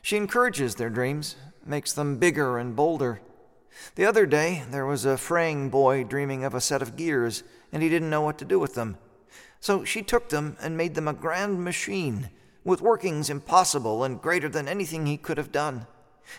[0.00, 1.36] She encourages their dreams,
[1.66, 3.20] makes them bigger and bolder.
[3.94, 7.82] The other day, there was a fraying boy dreaming of a set of gears, and
[7.82, 8.96] he didn't know what to do with them.
[9.60, 12.30] So she took them and made them a grand machine,
[12.64, 15.86] with workings impossible and greater than anything he could have done.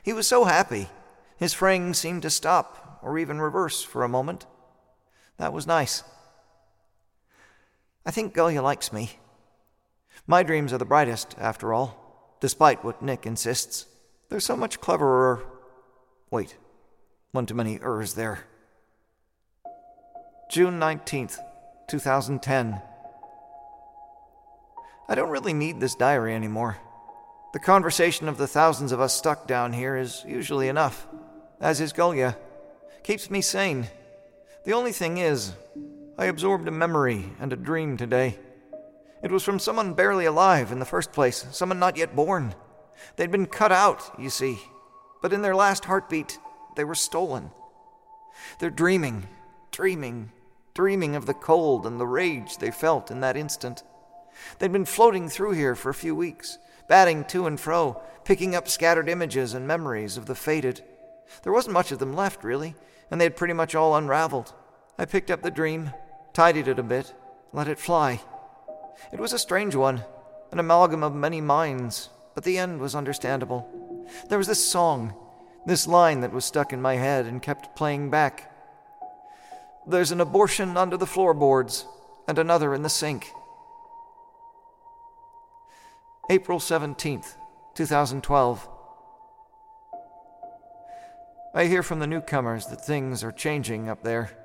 [0.04, 0.90] He was so happy.
[1.38, 4.46] His fraying seemed to stop, or even reverse for a moment.
[5.38, 6.04] That was nice.
[8.06, 9.12] I think Gulya likes me.
[10.28, 13.86] My dreams are the brightest, after all, despite what Nick insists.
[14.30, 15.44] They're so much cleverer.
[16.30, 16.58] Wait,
[17.32, 18.46] one too many ers there.
[20.50, 21.38] June 19th,
[21.88, 22.82] 2010.
[25.10, 26.78] I don't really need this diary anymore.
[27.54, 31.08] The conversation of the thousands of us stuck down here is usually enough,
[31.62, 32.36] as is Gulya
[33.04, 33.88] keeps me sane.
[34.66, 35.54] The only thing is,
[36.16, 38.38] I absorbed a memory and a dream today.
[39.24, 42.54] It was from someone barely alive in the first place, someone not yet born.
[43.16, 44.60] They'd been cut out, you see,
[45.24, 46.38] but in their last heartbeat,
[46.76, 47.50] they were stolen.
[48.60, 49.28] They're dreaming,
[49.72, 50.32] dreaming,
[50.76, 53.82] dreaming of the cold and the rage they felt in that instant.
[54.60, 58.68] They'd been floating through here for a few weeks, batting to and fro, picking up
[58.68, 60.84] scattered images and memories of the fated.
[61.42, 62.76] There wasn't much of them left, really,
[63.10, 64.54] and they had pretty much all unraveled.
[64.98, 65.92] I picked up the dream,
[66.34, 67.14] tidied it a bit,
[67.52, 68.22] let it fly.
[69.12, 70.04] It was a strange one,
[70.52, 73.70] an amalgam of many minds, but the end was understandable.
[74.30, 75.14] There was this song,
[75.66, 78.52] this line that was stuck in my head and kept playing back.
[79.88, 81.86] There's an abortion under the floorboards,
[82.28, 83.28] and another in the sink.
[86.30, 87.36] April 17th,
[87.76, 88.70] 2012.
[91.54, 94.43] I hear from the newcomers that things are changing up there.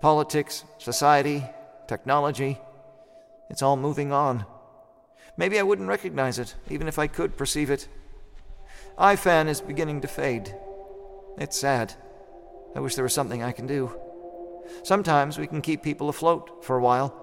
[0.00, 1.44] Politics, society,
[1.86, 2.58] technology,
[3.50, 4.46] it's all moving on.
[5.36, 7.88] Maybe I wouldn't recognize it, even if I could perceive it.
[8.98, 10.54] IFAN is beginning to fade.
[11.36, 11.94] It's sad.
[12.74, 13.92] I wish there was something I can do.
[14.84, 17.14] Sometimes we can keep people afloat for a while,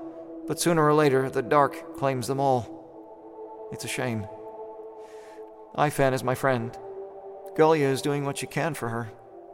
[0.48, 3.70] but sooner or later the dark claims them all.
[3.72, 4.28] It's a shame.
[5.76, 6.78] IFAN is my friend.
[7.56, 9.10] Gulya is doing what she can for her,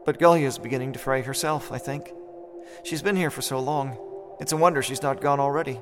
[0.06, 2.12] but Gulya is beginning to fray herself, I think.
[2.84, 3.98] She's been here for so long.
[4.40, 5.82] It's a wonder she's not gone already.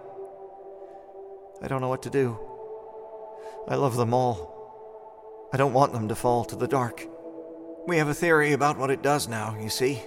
[1.61, 2.37] I don't know what to do.
[3.67, 5.49] I love them all.
[5.53, 7.05] I don't want them to fall to the dark.
[7.87, 10.01] We have a theory about what it does now, you see.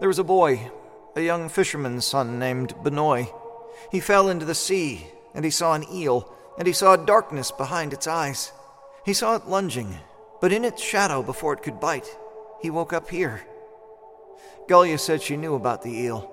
[0.00, 0.70] There was a boy,
[1.14, 3.28] a young fisherman's son named Benoy.
[3.92, 7.92] He fell into the sea, and he saw an eel, and he saw darkness behind
[7.92, 8.52] its eyes.
[9.04, 9.96] He saw it lunging,
[10.40, 12.08] but in its shadow before it could bite,
[12.60, 13.42] he woke up here.
[14.68, 16.32] Gulya said she knew about the eel.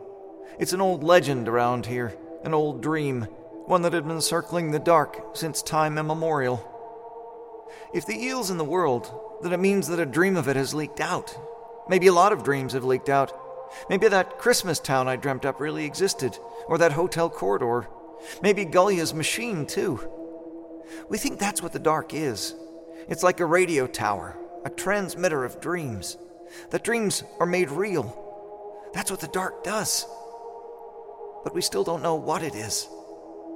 [0.59, 3.23] It's an old legend around here, an old dream,
[3.65, 6.69] one that had been circling the dark since time immemorial.
[7.93, 10.73] If the eel's in the world, then it means that a dream of it has
[10.73, 11.37] leaked out.
[11.87, 13.31] Maybe a lot of dreams have leaked out.
[13.89, 17.87] Maybe that Christmas town I dreamt up really existed, or that hotel corridor.
[18.41, 19.99] Maybe Gulya's machine, too.
[21.09, 22.55] We think that's what the dark is.
[23.07, 26.17] It's like a radio tower, a transmitter of dreams.
[26.69, 28.19] That dreams are made real.
[28.93, 30.05] That's what the dark does.
[31.43, 32.87] But we still don't know what it is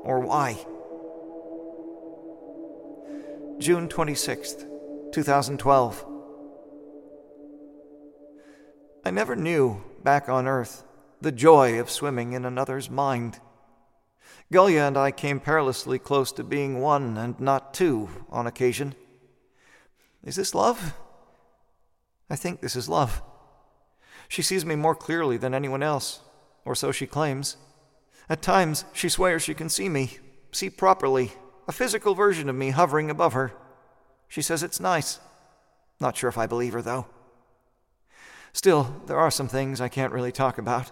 [0.03, 0.57] or why.
[3.59, 4.65] June 26th,
[5.11, 6.05] 2012.
[9.05, 10.83] I never knew, back on Earth,
[11.21, 13.39] the joy of swimming in another's mind.
[14.51, 18.95] Gulya and I came perilously close to being one and not two on occasion.
[20.23, 20.93] Is this love?
[22.29, 23.21] I think this is love.
[24.27, 26.21] She sees me more clearly than anyone else,
[26.65, 27.57] or so she claims.
[28.29, 30.17] At times, she swears she can see me,
[30.51, 31.31] see properly,
[31.67, 33.53] a physical version of me hovering above her.
[34.27, 35.19] She says it's nice.
[35.99, 37.07] Not sure if I believe her, though.
[38.53, 40.91] Still, there are some things I can't really talk about.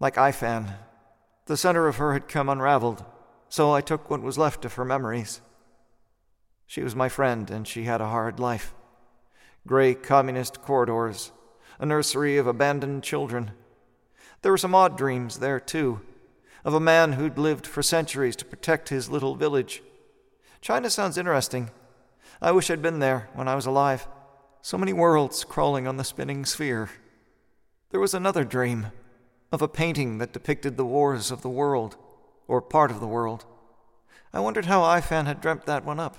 [0.00, 0.74] Like Ifan.
[1.46, 3.04] The center of her had come unraveled,
[3.48, 5.40] so I took what was left of her memories.
[6.66, 8.74] She was my friend, and she had a hard life.
[9.66, 11.32] Gray communist corridors,
[11.78, 13.52] a nursery of abandoned children.
[14.42, 16.00] There were some odd dreams there, too,
[16.64, 19.82] of a man who'd lived for centuries to protect his little village.
[20.60, 21.70] China sounds interesting.
[22.40, 24.06] I wish I'd been there when I was alive.
[24.62, 26.90] So many worlds crawling on the spinning sphere.
[27.90, 28.88] There was another dream
[29.50, 31.96] of a painting that depicted the wars of the world,
[32.46, 33.44] or part of the world.
[34.32, 36.18] I wondered how Ifan had dreamt that one up.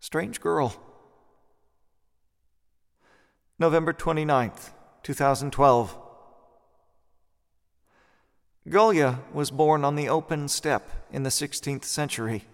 [0.00, 0.74] Strange girl.
[3.60, 4.70] November 29th,
[5.02, 5.98] 2012.
[8.68, 12.44] Gulya was born on the open steppe in the 16th century.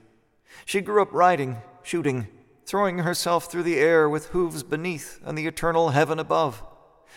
[0.64, 2.28] She grew up riding, shooting,
[2.64, 6.62] throwing herself through the air with hooves beneath and the eternal heaven above.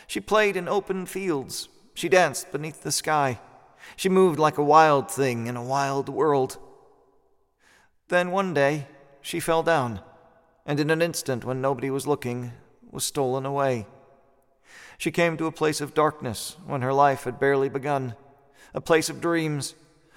[0.05, 1.69] She played in open fields.
[1.93, 3.39] She danced beneath the sky.
[3.95, 6.57] She moved like a wild thing in a wild world.
[8.09, 8.87] Then one day,
[9.21, 10.01] she fell down,
[10.65, 12.51] and in an instant, when nobody was looking,
[12.91, 13.85] was stolen away.
[14.97, 18.15] She came to a place of darkness when her life had barely begun
[18.73, 19.75] a place of dreams,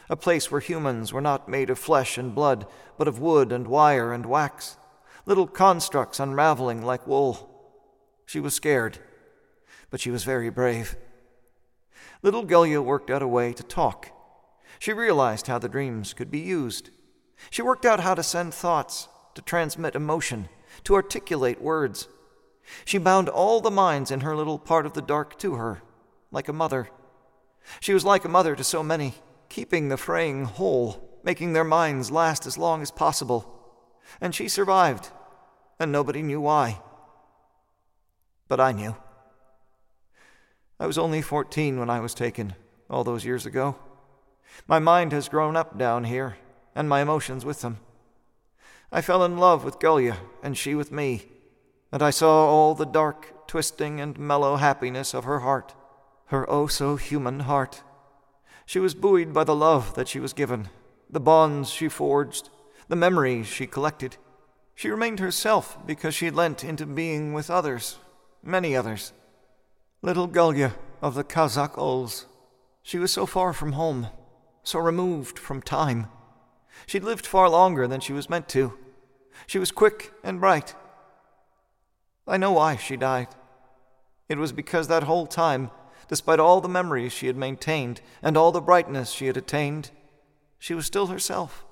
[0.09, 2.66] a place where humans were not made of flesh and blood,
[2.98, 4.76] but of wood and wire and wax,
[5.26, 7.48] little constructs unraveling like wool.
[8.26, 8.98] She was scared,
[9.90, 10.96] but she was very brave.
[12.22, 14.11] Little Gulya worked out a way to talk.
[14.78, 16.90] She realized how the dreams could be used.
[17.51, 20.49] She worked out how to send thoughts, to transmit emotion,
[20.84, 22.09] to articulate words.
[22.84, 25.82] She bound all the minds in her little part of the dark to her,
[26.30, 26.88] like a mother.
[27.80, 29.14] She was like a mother to so many,
[29.48, 33.56] keeping the fraying whole, making their minds last as long as possible.
[34.20, 35.10] And she survived,
[35.78, 36.80] and nobody knew why.
[38.48, 38.96] But I knew.
[40.78, 42.54] I was only 14 when I was taken,
[42.88, 43.76] all those years ago.
[44.66, 46.36] My mind has grown up down here,
[46.74, 47.78] and my emotions with them.
[48.90, 51.26] I fell in love with Gulya, and she with me,
[51.93, 55.74] and I saw all the dark, twisting, and mellow happiness of her heart
[56.30, 57.82] her oh so human heart.
[58.64, 60.68] She was buoyed by the love that she was given,
[61.11, 62.51] the bonds she forged,
[62.86, 64.16] the memories she collected.
[64.76, 67.99] She remained herself because she lent into being with others,
[68.45, 69.12] many others.
[70.03, 72.26] Little Gulya of the Kazakh auls.
[72.82, 74.07] She was so far from home,
[74.62, 76.07] so removed from time.
[76.86, 78.78] She'd lived far longer than she was meant to.
[79.49, 80.76] She was quick and bright.
[82.31, 83.26] I know why she died.
[84.28, 85.72] It was because that whole time,
[86.07, 89.91] despite all the memories she had maintained and all the brightness she had attained,
[90.57, 91.64] she was still herself.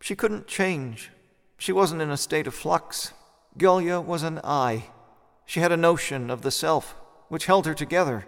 [0.00, 1.10] She couldn't change.
[1.58, 3.12] She wasn't in a state of flux.
[3.58, 4.86] Gulya was an I.
[5.44, 6.96] She had a notion of the self,
[7.28, 8.26] which held her together,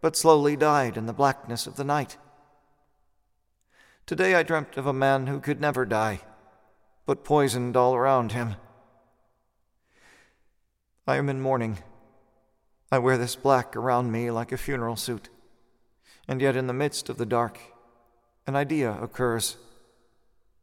[0.00, 2.18] but slowly died in the blackness of the night.
[4.06, 6.20] Today I dreamt of a man who could never die,
[7.04, 8.54] but poisoned all around him.
[11.06, 11.78] I am in mourning.
[12.92, 15.28] I wear this black around me like a funeral suit,
[16.26, 17.58] and yet in the midst of the dark,
[18.46, 19.56] an idea occurs,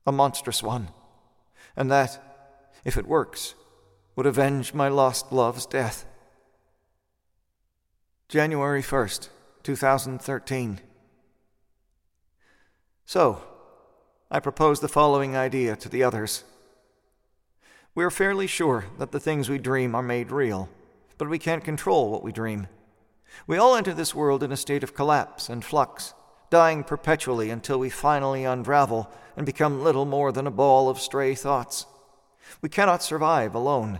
[0.05, 0.89] a monstrous one,
[1.75, 2.21] and that,
[2.83, 3.55] if it works,
[4.15, 6.05] would avenge my lost love's death.
[8.27, 9.29] January 1st,
[9.63, 10.81] 2013.
[13.05, 13.41] So,
[14.29, 16.43] I propose the following idea to the others.
[17.97, 20.69] We are fairly sure that the things we dream are made real,
[21.17, 22.67] but we can't control what we dream.
[23.47, 26.13] We all enter this world in a state of collapse and flux,
[26.51, 31.33] dying perpetually until we finally unravel and become little more than a ball of stray
[31.33, 31.87] thoughts.
[32.61, 33.99] We cannot survive alone.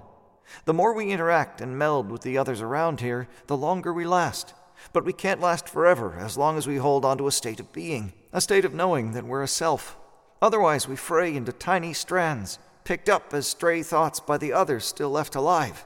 [0.65, 4.53] The more we interact and meld with the others around here, the longer we last.
[4.93, 7.73] But we can't last forever as long as we hold on to a state of
[7.73, 9.97] being, a state of knowing that we're a self.
[10.39, 15.09] Otherwise, we fray into tiny strands, picked up as stray thoughts by the others still
[15.09, 15.83] left alive.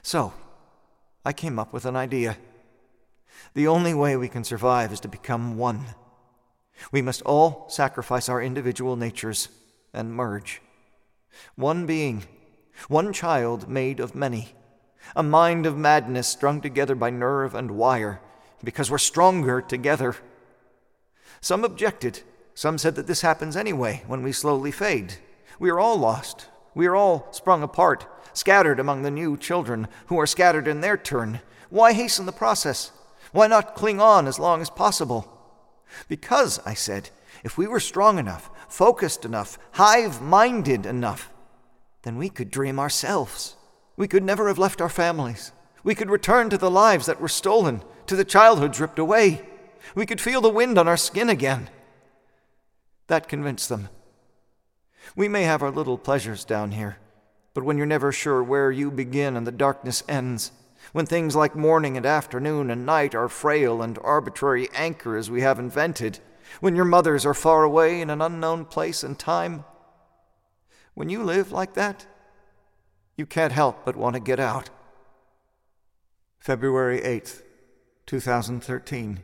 [0.00, 0.32] So,
[1.22, 2.38] I came up with an idea.
[3.52, 5.84] The only way we can survive is to become one.
[6.92, 9.50] We must all sacrifice our individual natures
[9.92, 10.62] and merge.
[11.56, 12.24] One being,
[12.88, 14.54] one child made of many,
[15.14, 18.22] a mind of madness strung together by nerve and wire,
[18.64, 20.16] because we're stronger together.
[21.42, 22.22] Some objected.
[22.54, 25.18] Some said that this happens anyway when we slowly fade.
[25.58, 26.48] We are all lost.
[26.74, 30.96] We are all sprung apart, scattered among the new children who are scattered in their
[30.96, 31.40] turn.
[31.70, 32.92] Why hasten the process?
[33.32, 35.32] Why not cling on as long as possible?
[36.08, 37.10] Because, I said,
[37.44, 41.30] if we were strong enough, focused enough, hive minded enough,
[42.02, 43.56] then we could dream ourselves.
[43.96, 45.52] We could never have left our families.
[45.82, 49.48] We could return to the lives that were stolen, to the childhoods ripped away.
[49.94, 51.70] We could feel the wind on our skin again.
[53.06, 53.88] That convinced them.
[55.14, 56.98] We may have our little pleasures down here,
[57.54, 60.52] but when you're never sure where you begin and the darkness ends,
[60.92, 65.58] when things like morning and afternoon and night are frail and arbitrary anchors we have
[65.58, 66.20] invented,
[66.60, 69.64] when your mothers are far away in an unknown place and time,
[70.94, 72.06] when you live like that,
[73.16, 74.70] you can't help but want to get out.
[76.38, 77.42] February 8th,
[78.06, 79.20] 2013.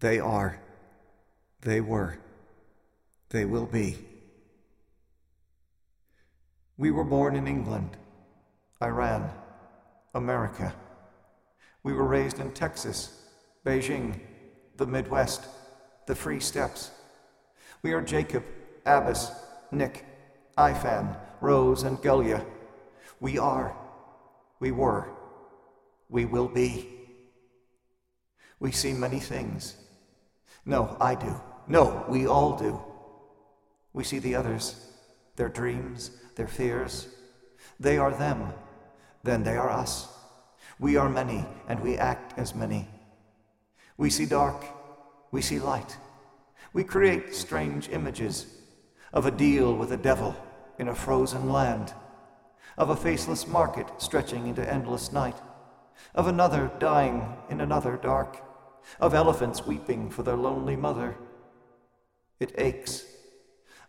[0.00, 0.60] They are.
[1.62, 2.18] They were.
[3.32, 3.96] They will be.
[6.76, 7.96] We were born in England,
[8.82, 9.30] Iran,
[10.14, 10.74] America.
[11.82, 13.22] We were raised in Texas,
[13.64, 14.20] Beijing,
[14.76, 15.46] the Midwest,
[16.06, 16.90] the Free Steppes.
[17.82, 18.44] We are Jacob,
[18.84, 19.30] Abbas,
[19.70, 20.04] Nick,
[20.58, 22.44] Ifan, Rose, and Gulya.
[23.18, 23.74] We are,
[24.60, 25.08] we were,
[26.10, 26.86] we will be.
[28.60, 29.76] We see many things.
[30.66, 31.40] No, I do.
[31.66, 32.91] No, we all do.
[33.92, 34.76] We see the others,
[35.36, 37.08] their dreams, their fears.
[37.78, 38.52] They are them,
[39.22, 40.08] then they are us.
[40.78, 42.88] We are many, and we act as many.
[43.96, 44.64] We see dark,
[45.30, 45.96] we see light.
[46.72, 48.46] We create strange images
[49.12, 50.34] of a deal with a devil
[50.78, 51.92] in a frozen land,
[52.78, 55.36] of a faceless market stretching into endless night,
[56.14, 58.42] of another dying in another dark,
[58.98, 61.16] of elephants weeping for their lonely mother.
[62.40, 63.04] It aches.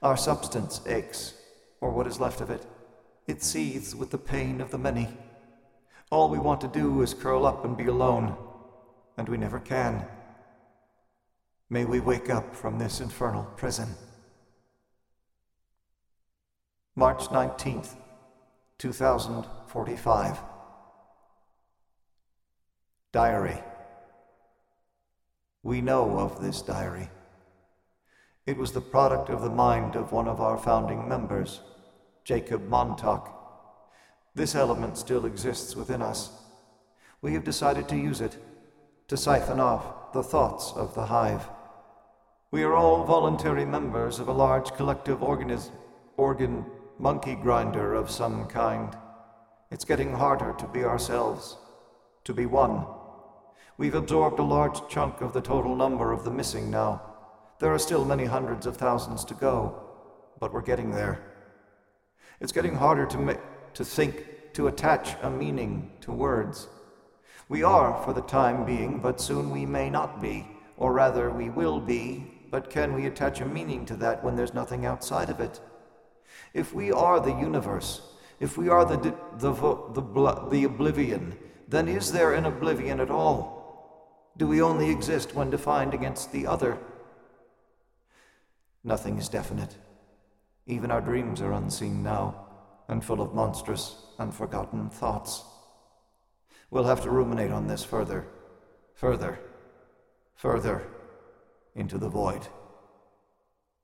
[0.04, 1.34] Our substance aches,
[1.80, 2.66] or what is left of it.
[3.26, 5.08] It seethes with the pain of the many.
[6.12, 8.36] All we want to do is curl up and be alone,
[9.18, 10.06] and we never can.
[11.70, 13.95] May we wake up from this infernal prison.
[16.97, 17.95] March 19th,
[18.80, 20.38] 2045.
[23.14, 23.64] Diary.
[25.64, 27.10] We know of this diary.
[28.46, 31.62] It was the product of the mind of one of our founding members,
[32.26, 33.30] Jacob Montauk.
[34.36, 36.30] This element still exists within us.
[37.22, 38.38] We have decided to use it,
[39.08, 41.48] to siphon off the thoughts of the hive.
[42.52, 45.74] We are all voluntary members of a large collective organism,
[46.18, 46.66] organ
[47.00, 48.94] monkey grinder of some kind.
[49.72, 51.56] It's getting harder to be ourselves,
[52.26, 52.86] to be one.
[53.78, 57.12] We've absorbed a large chunk of the total number of the missing now.
[57.60, 59.82] There are still many hundreds of thousands to go,
[60.39, 61.22] but we're getting there.
[62.39, 63.34] It's getting harder to, ma-
[63.74, 66.68] to think, to attach a meaning to words.
[67.49, 70.47] We are for the time being, but soon we may not be,
[70.78, 74.54] or rather, we will be, but can we attach a meaning to that when there's
[74.54, 75.60] nothing outside of it?
[76.54, 78.01] If we are the universe,
[78.39, 78.97] if we are the,
[79.38, 81.38] the, the, the oblivion,
[81.68, 84.30] then is there an oblivion at all?
[84.38, 86.78] Do we only exist when defined against the other?
[88.84, 89.78] Nothing is definite.
[90.66, 92.48] Even our dreams are unseen now,
[92.88, 95.44] and full of monstrous and forgotten thoughts.
[96.70, 98.28] We'll have to ruminate on this further,
[98.96, 99.40] further,
[100.36, 100.88] further
[101.76, 102.48] into the void.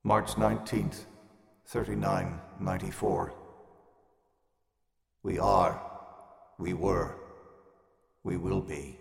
[0.02, 1.04] March 19th,
[1.66, 3.34] 3994.
[5.22, 5.80] We are,
[6.58, 7.14] we were,
[8.22, 8.98] we will be.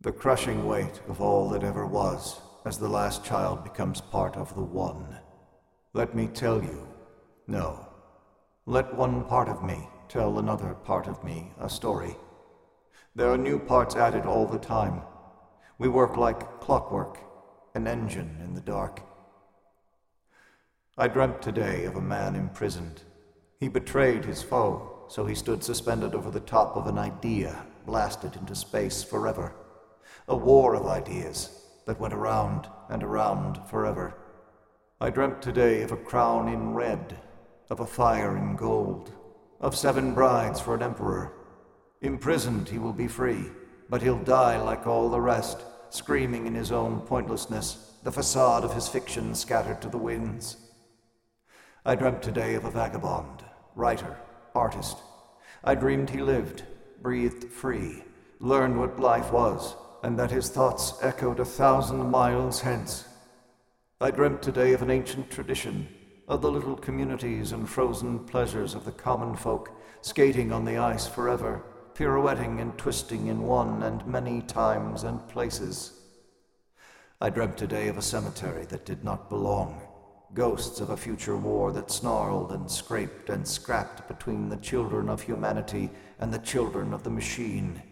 [0.00, 4.52] The crushing weight of all that ever was as the last child becomes part of
[4.56, 5.16] the one.
[5.92, 6.88] Let me tell you,
[7.46, 7.86] no.
[8.66, 12.16] Let one part of me tell another part of me a story.
[13.14, 15.02] There are new parts added all the time.
[15.78, 17.18] We work like clockwork,
[17.76, 19.00] an engine in the dark.
[20.98, 23.02] I dreamt today of a man imprisoned.
[23.60, 28.34] He betrayed his foe, so he stood suspended over the top of an idea blasted
[28.34, 29.54] into space forever.
[30.26, 31.55] A war of ideas
[31.86, 34.14] that went around and around forever.
[35.00, 37.16] I dreamt today of a crown in red,
[37.70, 39.12] of a fire in gold,
[39.60, 41.32] of seven brides for an emperor.
[42.02, 43.46] Imprisoned, he will be free,
[43.88, 45.58] but he'll die like all the rest,
[45.90, 50.56] screaming in his own pointlessness, the facade of his fiction scattered to the winds.
[51.84, 54.16] I dreamt today of a vagabond, writer,
[54.54, 54.98] artist.
[55.62, 56.64] I dreamed he lived,
[57.00, 58.02] breathed free,
[58.40, 59.76] learned what life was,
[60.06, 63.08] and that his thoughts echoed a thousand miles hence.
[64.00, 65.88] I dreamt today of an ancient tradition,
[66.28, 71.08] of the little communities and frozen pleasures of the common folk, skating on the ice
[71.08, 76.00] forever, pirouetting and twisting in one and many times and places.
[77.20, 79.82] I dreamt today of a cemetery that did not belong,
[80.34, 85.22] ghosts of a future war that snarled and scraped and scrapped between the children of
[85.22, 85.90] humanity
[86.20, 87.82] and the children of the machine.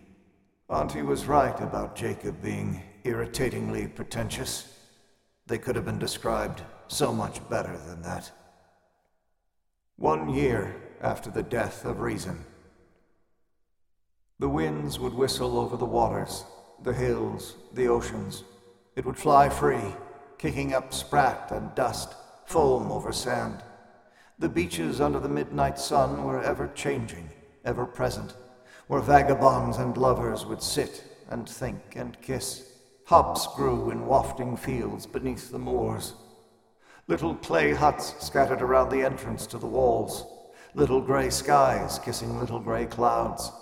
[0.70, 4.78] Auntie was right about Jacob being irritatingly pretentious.
[5.46, 8.30] They could have been described so much better than that.
[9.96, 12.46] One year after the death of reason,
[14.38, 16.44] the winds would whistle over the waters,
[16.82, 18.42] the hills, the oceans.
[18.96, 19.94] It would fly free,
[20.38, 22.14] kicking up sprat and dust
[22.46, 23.62] foam over sand.
[24.38, 27.28] The beaches under the midnight sun were ever changing,
[27.64, 28.34] ever present,
[28.86, 32.70] where vagabonds and lovers would sit and think and kiss.
[33.06, 36.14] Hops grew in wafting fields beneath the moors.
[37.06, 40.26] Little clay huts scattered around the entrance to the walls.
[40.74, 43.52] Little gray skies kissing little gray clouds.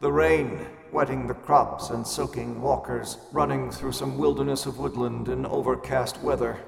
[0.00, 5.46] The rain wetting the crops and soaking walkers running through some wilderness of woodland in
[5.46, 6.58] overcast weather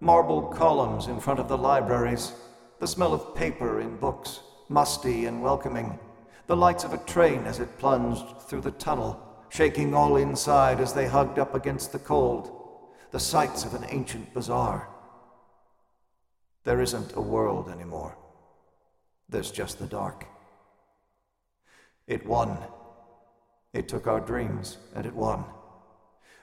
[0.00, 2.32] marble columns in front of the libraries,
[2.78, 5.98] the smell of paper in books, musty and welcoming,
[6.50, 10.92] the lights of a train as it plunged through the tunnel, shaking all inside as
[10.92, 12.50] they hugged up against the cold,
[13.12, 14.88] the sights of an ancient bazaar.
[16.64, 18.18] There isn't a world anymore.
[19.28, 20.26] There's just the dark.
[22.08, 22.58] It won.
[23.72, 25.44] It took our dreams, and it won.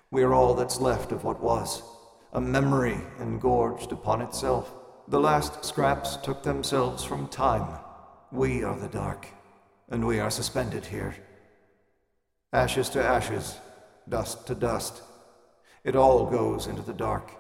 [0.10, 1.84] We're all that's left of what was
[2.32, 4.74] a memory engorged upon itself.
[5.10, 7.78] The last scraps took themselves from time.
[8.32, 9.28] We are the dark,
[9.90, 11.16] and we are suspended here.
[12.52, 13.58] Ashes to ashes,
[14.08, 15.02] dust to dust.
[15.84, 17.32] It all goes into the dark.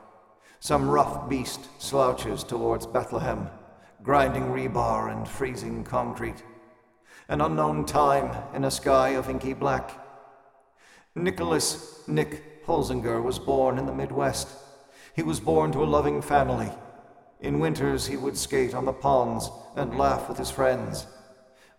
[0.59, 3.49] Some rough beast slouches towards Bethlehem,
[4.01, 6.43] grinding rebar and freezing concrete.
[7.29, 9.91] An unknown time in a sky of inky black.
[11.15, 14.47] Nicholas Nick Holzinger was born in the Midwest.
[15.15, 16.69] He was born to a loving family.
[17.41, 21.05] In winters, he would skate on the ponds and laugh with his friends.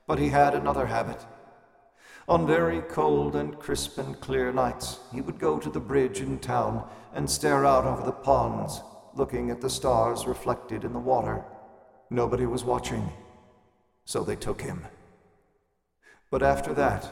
[0.08, 1.24] But he had another habit.
[2.28, 6.38] On very cold and crisp and clear nights, he would go to the bridge in
[6.38, 8.80] town and stare out over the ponds,
[9.14, 11.44] looking at the stars reflected in the water.
[12.10, 13.12] Nobody was watching,
[14.06, 14.86] so they took him.
[16.30, 17.04] But after that,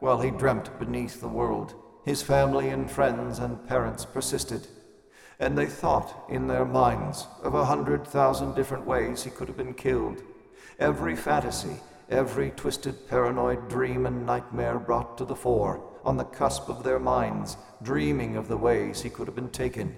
[0.00, 1.74] while he dreamt beneath the world,
[2.06, 4.66] his family and friends and parents persisted,
[5.38, 9.56] and they thought in their minds of a hundred thousand different ways he could have
[9.56, 10.22] been killed.
[10.78, 11.80] Every fantasy,
[12.10, 16.98] every twisted paranoid dream and nightmare brought to the fore, on the cusp of their
[16.98, 19.96] minds, dreaming of the ways he could have been taken.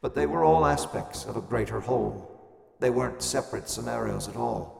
[0.00, 2.76] But they were all aspects of a greater whole.
[2.80, 4.78] They weren't separate scenarios at all.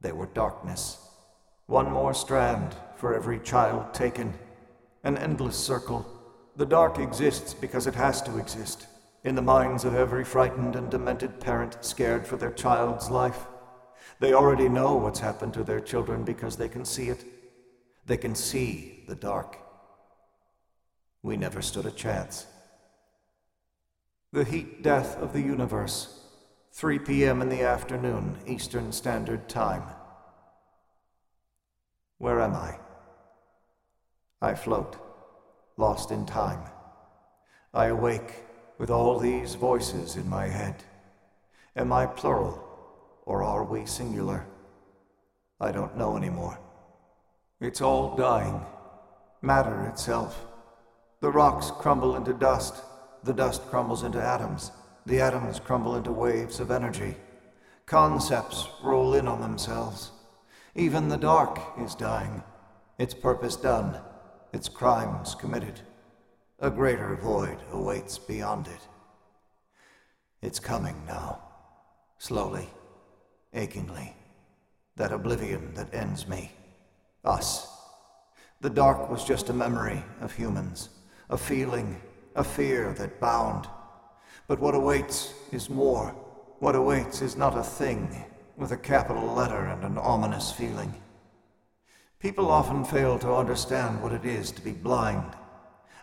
[0.00, 0.98] They were darkness.
[1.66, 4.34] One more strand for every child taken.
[5.02, 6.06] An endless circle.
[6.56, 8.86] The dark exists because it has to exist.
[9.24, 13.46] In the minds of every frightened and demented parent scared for their child's life.
[14.18, 17.24] They already know what's happened to their children because they can see it.
[18.06, 19.58] They can see the dark.
[21.22, 22.46] We never stood a chance.
[24.32, 26.20] The heat death of the universe,
[26.72, 27.42] 3 p.m.
[27.42, 29.82] in the afternoon, Eastern Standard Time.
[32.18, 32.78] Where am I?
[34.40, 34.96] I float,
[35.76, 36.60] lost in time.
[37.74, 38.44] I awake
[38.78, 40.84] with all these voices in my head.
[41.74, 42.65] Am I plural,
[43.26, 44.46] or are we singular?
[45.60, 46.58] I don't know anymore.
[47.60, 48.64] It's all dying.
[49.42, 50.46] Matter itself.
[51.20, 52.82] The rocks crumble into dust.
[53.24, 54.70] The dust crumbles into atoms.
[55.04, 57.16] The atoms crumble into waves of energy.
[57.86, 60.10] Concepts roll in on themselves.
[60.74, 62.42] Even the dark is dying,
[62.98, 63.96] its purpose done,
[64.52, 65.80] its crimes committed.
[66.58, 68.88] A greater void awaits beyond it.
[70.42, 71.40] It's coming now,
[72.18, 72.68] slowly,
[73.56, 74.14] achingly.
[74.96, 76.52] That oblivion that ends me.
[77.24, 77.68] Us.
[78.60, 80.90] The dark was just a memory of humans,
[81.28, 82.00] a feeling,
[82.34, 83.66] a fear that bound.
[84.48, 86.14] But what awaits is more.
[86.60, 88.24] What awaits is not a thing,
[88.56, 90.94] with a capital letter and an ominous feeling.
[92.18, 95.34] People often fail to understand what it is to be blind.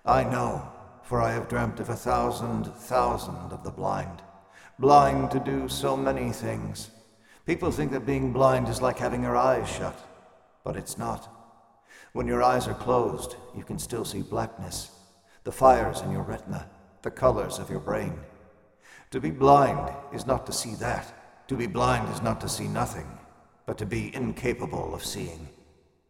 [0.05, 0.61] I know,
[1.01, 4.21] for I have dreamt of a thousand thousand of the blind.
[4.77, 6.91] Blind to do so many things.
[7.45, 9.99] People think that being blind is like having your eyes shut,
[10.63, 11.29] but it's not.
[12.13, 14.91] When your eyes are closed, you can still see blackness,
[15.43, 16.69] the fires in your retina,
[17.01, 18.17] the colors of your brain.
[19.11, 21.13] To be blind is not to see that.
[21.49, 23.07] To be blind is not to see nothing,
[23.65, 25.49] but to be incapable of seeing.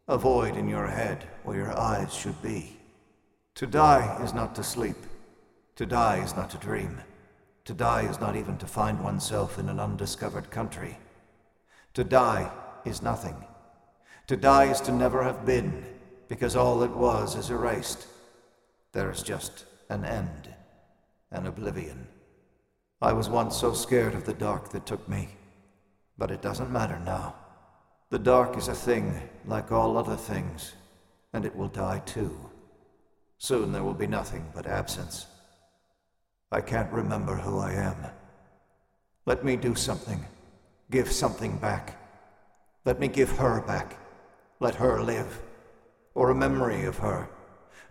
[0.07, 2.77] A void in your head where your eyes should be.
[3.55, 4.97] To die is not to sleep.
[5.77, 7.01] To die is not to dream.
[7.65, 10.97] To die is not even to find oneself in an undiscovered country.
[11.93, 12.51] To die
[12.85, 13.35] is nothing.
[14.27, 15.85] To die is to never have been,
[16.27, 18.07] because all that was is erased.
[18.93, 20.53] There is just an end,
[21.31, 22.07] an oblivion.
[23.01, 25.29] I was once so scared of the dark that took me,
[26.17, 27.35] but it doesn't matter now.
[28.09, 30.73] The dark is a thing like all other things,
[31.33, 32.49] and it will die too.
[33.37, 35.25] Soon there will be nothing but absence.
[36.51, 37.97] I can't remember who I am.
[39.25, 40.23] Let me do something,
[40.91, 41.97] give something back.
[42.85, 43.97] Let me give her back.
[44.59, 45.41] Let her live,
[46.15, 47.29] or a memory of her,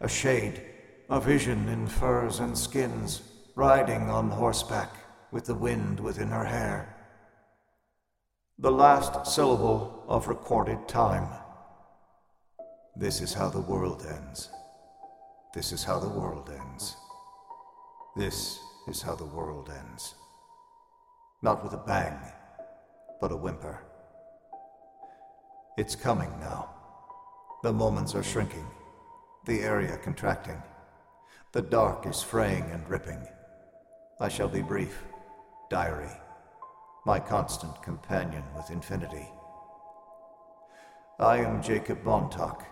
[0.00, 0.62] a shade,
[1.10, 3.22] a vision in furs and skins,
[3.54, 4.90] riding on horseback
[5.30, 6.96] with the wind within her hair.
[8.58, 11.28] The last syllable of recorded time.
[12.96, 14.50] This is how the world ends.
[15.54, 16.96] This is how the world ends.
[18.16, 20.14] This is how the world ends.
[21.42, 22.18] Not with a bang,
[23.22, 23.78] but a whimper.
[25.78, 26.68] It's coming now.
[27.62, 28.66] The moments are shrinking,
[29.46, 30.60] the area contracting.
[31.52, 33.24] The dark is fraying and ripping.
[34.18, 35.04] I shall be brief
[35.70, 36.10] diary,
[37.06, 39.28] my constant companion with infinity.
[41.20, 42.64] I am Jacob Montauk.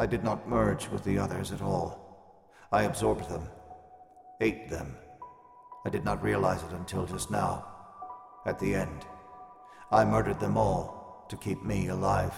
[0.00, 2.58] I did not merge with the others at all.
[2.72, 3.48] I absorbed them,
[4.40, 4.96] ate them.
[5.86, 7.66] I did not realize it until just now.
[8.46, 9.06] At the end,
[9.92, 12.32] I murdered them all to keep me alive.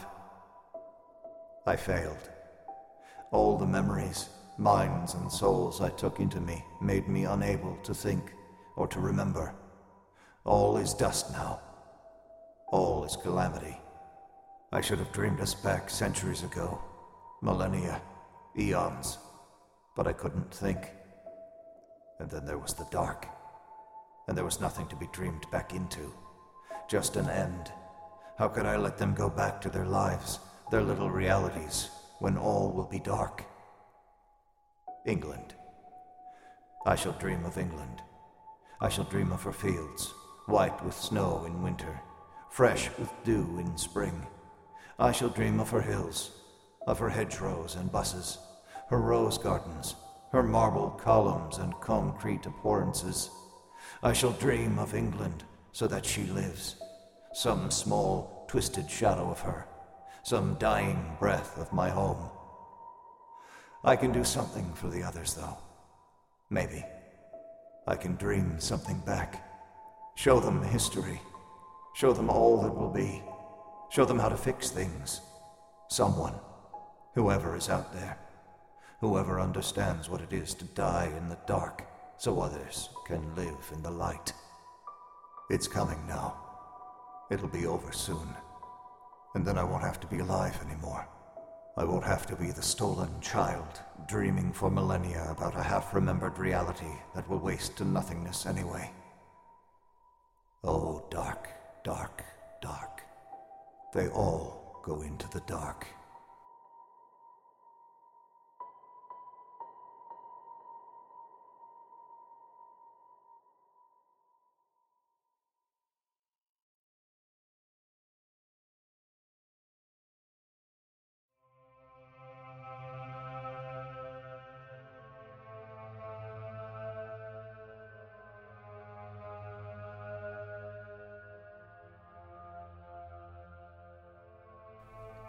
[1.66, 2.30] I failed.
[3.30, 8.32] All the memories, minds, and souls I took into me made me unable to think
[8.76, 9.54] or to remember.
[10.44, 11.60] All is dust now.
[12.68, 13.76] All is calamity.
[14.72, 16.80] I should have dreamed us back centuries ago,
[17.42, 18.00] millennia,
[18.58, 19.18] eons,
[19.94, 20.90] but I couldn't think.
[22.18, 23.26] And then there was the dark,
[24.26, 26.14] and there was nothing to be dreamed back into,
[26.88, 27.72] just an end.
[28.38, 30.38] How could I let them go back to their lives,
[30.70, 33.44] their little realities, when all will be dark?
[35.06, 35.54] England.
[36.86, 38.02] I shall dream of England.
[38.80, 40.12] I shall dream of her fields,
[40.46, 42.00] white with snow in winter,
[42.50, 44.26] fresh with dew in spring.
[44.98, 46.32] I shall dream of her hills,
[46.86, 48.38] of her hedgerows and busses,
[48.88, 49.94] her rose gardens,
[50.32, 53.30] her marble columns and concrete abhorrences.
[54.02, 56.76] I shall dream of England so that she lives,
[57.32, 59.66] some small, twisted shadow of her,
[60.22, 62.30] some dying breath of my home.
[63.84, 65.56] I can do something for the others, though.
[66.50, 66.84] Maybe.
[67.86, 69.48] I can dream something back.
[70.14, 71.20] Show them history.
[71.94, 73.22] Show them all that will be.
[73.90, 75.20] Show them how to fix things.
[75.88, 76.34] Someone.
[77.14, 78.18] Whoever is out there.
[79.00, 81.82] Whoever understands what it is to die in the dark
[82.18, 84.32] so others can live in the light.
[85.52, 86.34] It's coming now.
[87.30, 88.26] It'll be over soon.
[89.34, 91.06] And then I won't have to be alive anymore.
[91.76, 96.38] I won't have to be the stolen child, dreaming for millennia about a half remembered
[96.38, 98.90] reality that will waste to nothingness anyway.
[100.64, 101.48] Oh, dark,
[101.84, 102.24] dark,
[102.62, 103.02] dark.
[103.92, 105.86] They all go into the dark.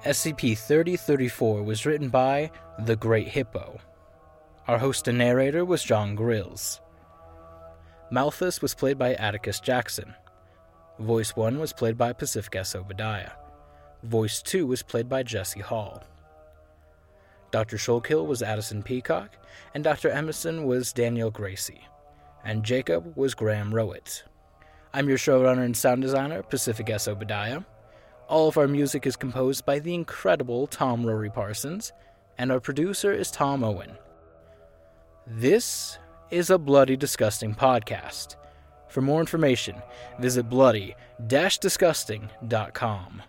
[0.06, 3.80] SCP 3034 was written by The Great Hippo.
[4.68, 6.82] Our host and narrator was Jon Grilz.
[8.12, 10.14] Malthus was played by Atticus Jackson.
[10.99, 12.76] Voice 1 was played by Pacific S.
[12.76, 13.32] Obadiah.
[14.04, 16.04] Voice 2 was played by Jesse Hall.
[17.51, 17.78] Dr.
[17.78, 19.38] Shulkill was Addison Peacock,
[19.74, 20.10] and Dr.
[20.10, 21.88] Emerson was Danielle Gracie,
[22.43, 24.24] and Jacob was Graham Rowat.
[24.93, 27.08] I'm your showrunner and sound designer, Pacific S.
[27.08, 27.62] Obadiah.
[28.30, 31.91] All of our music is composed by the incredible Tom Rory Parsons,
[32.38, 33.91] and our producer is Tom Owen.
[35.28, 35.99] This
[36.32, 38.38] is a Bloody Disgusting podcast.
[38.88, 39.76] For more information,
[40.19, 43.24] visit bloody-disgusting.com.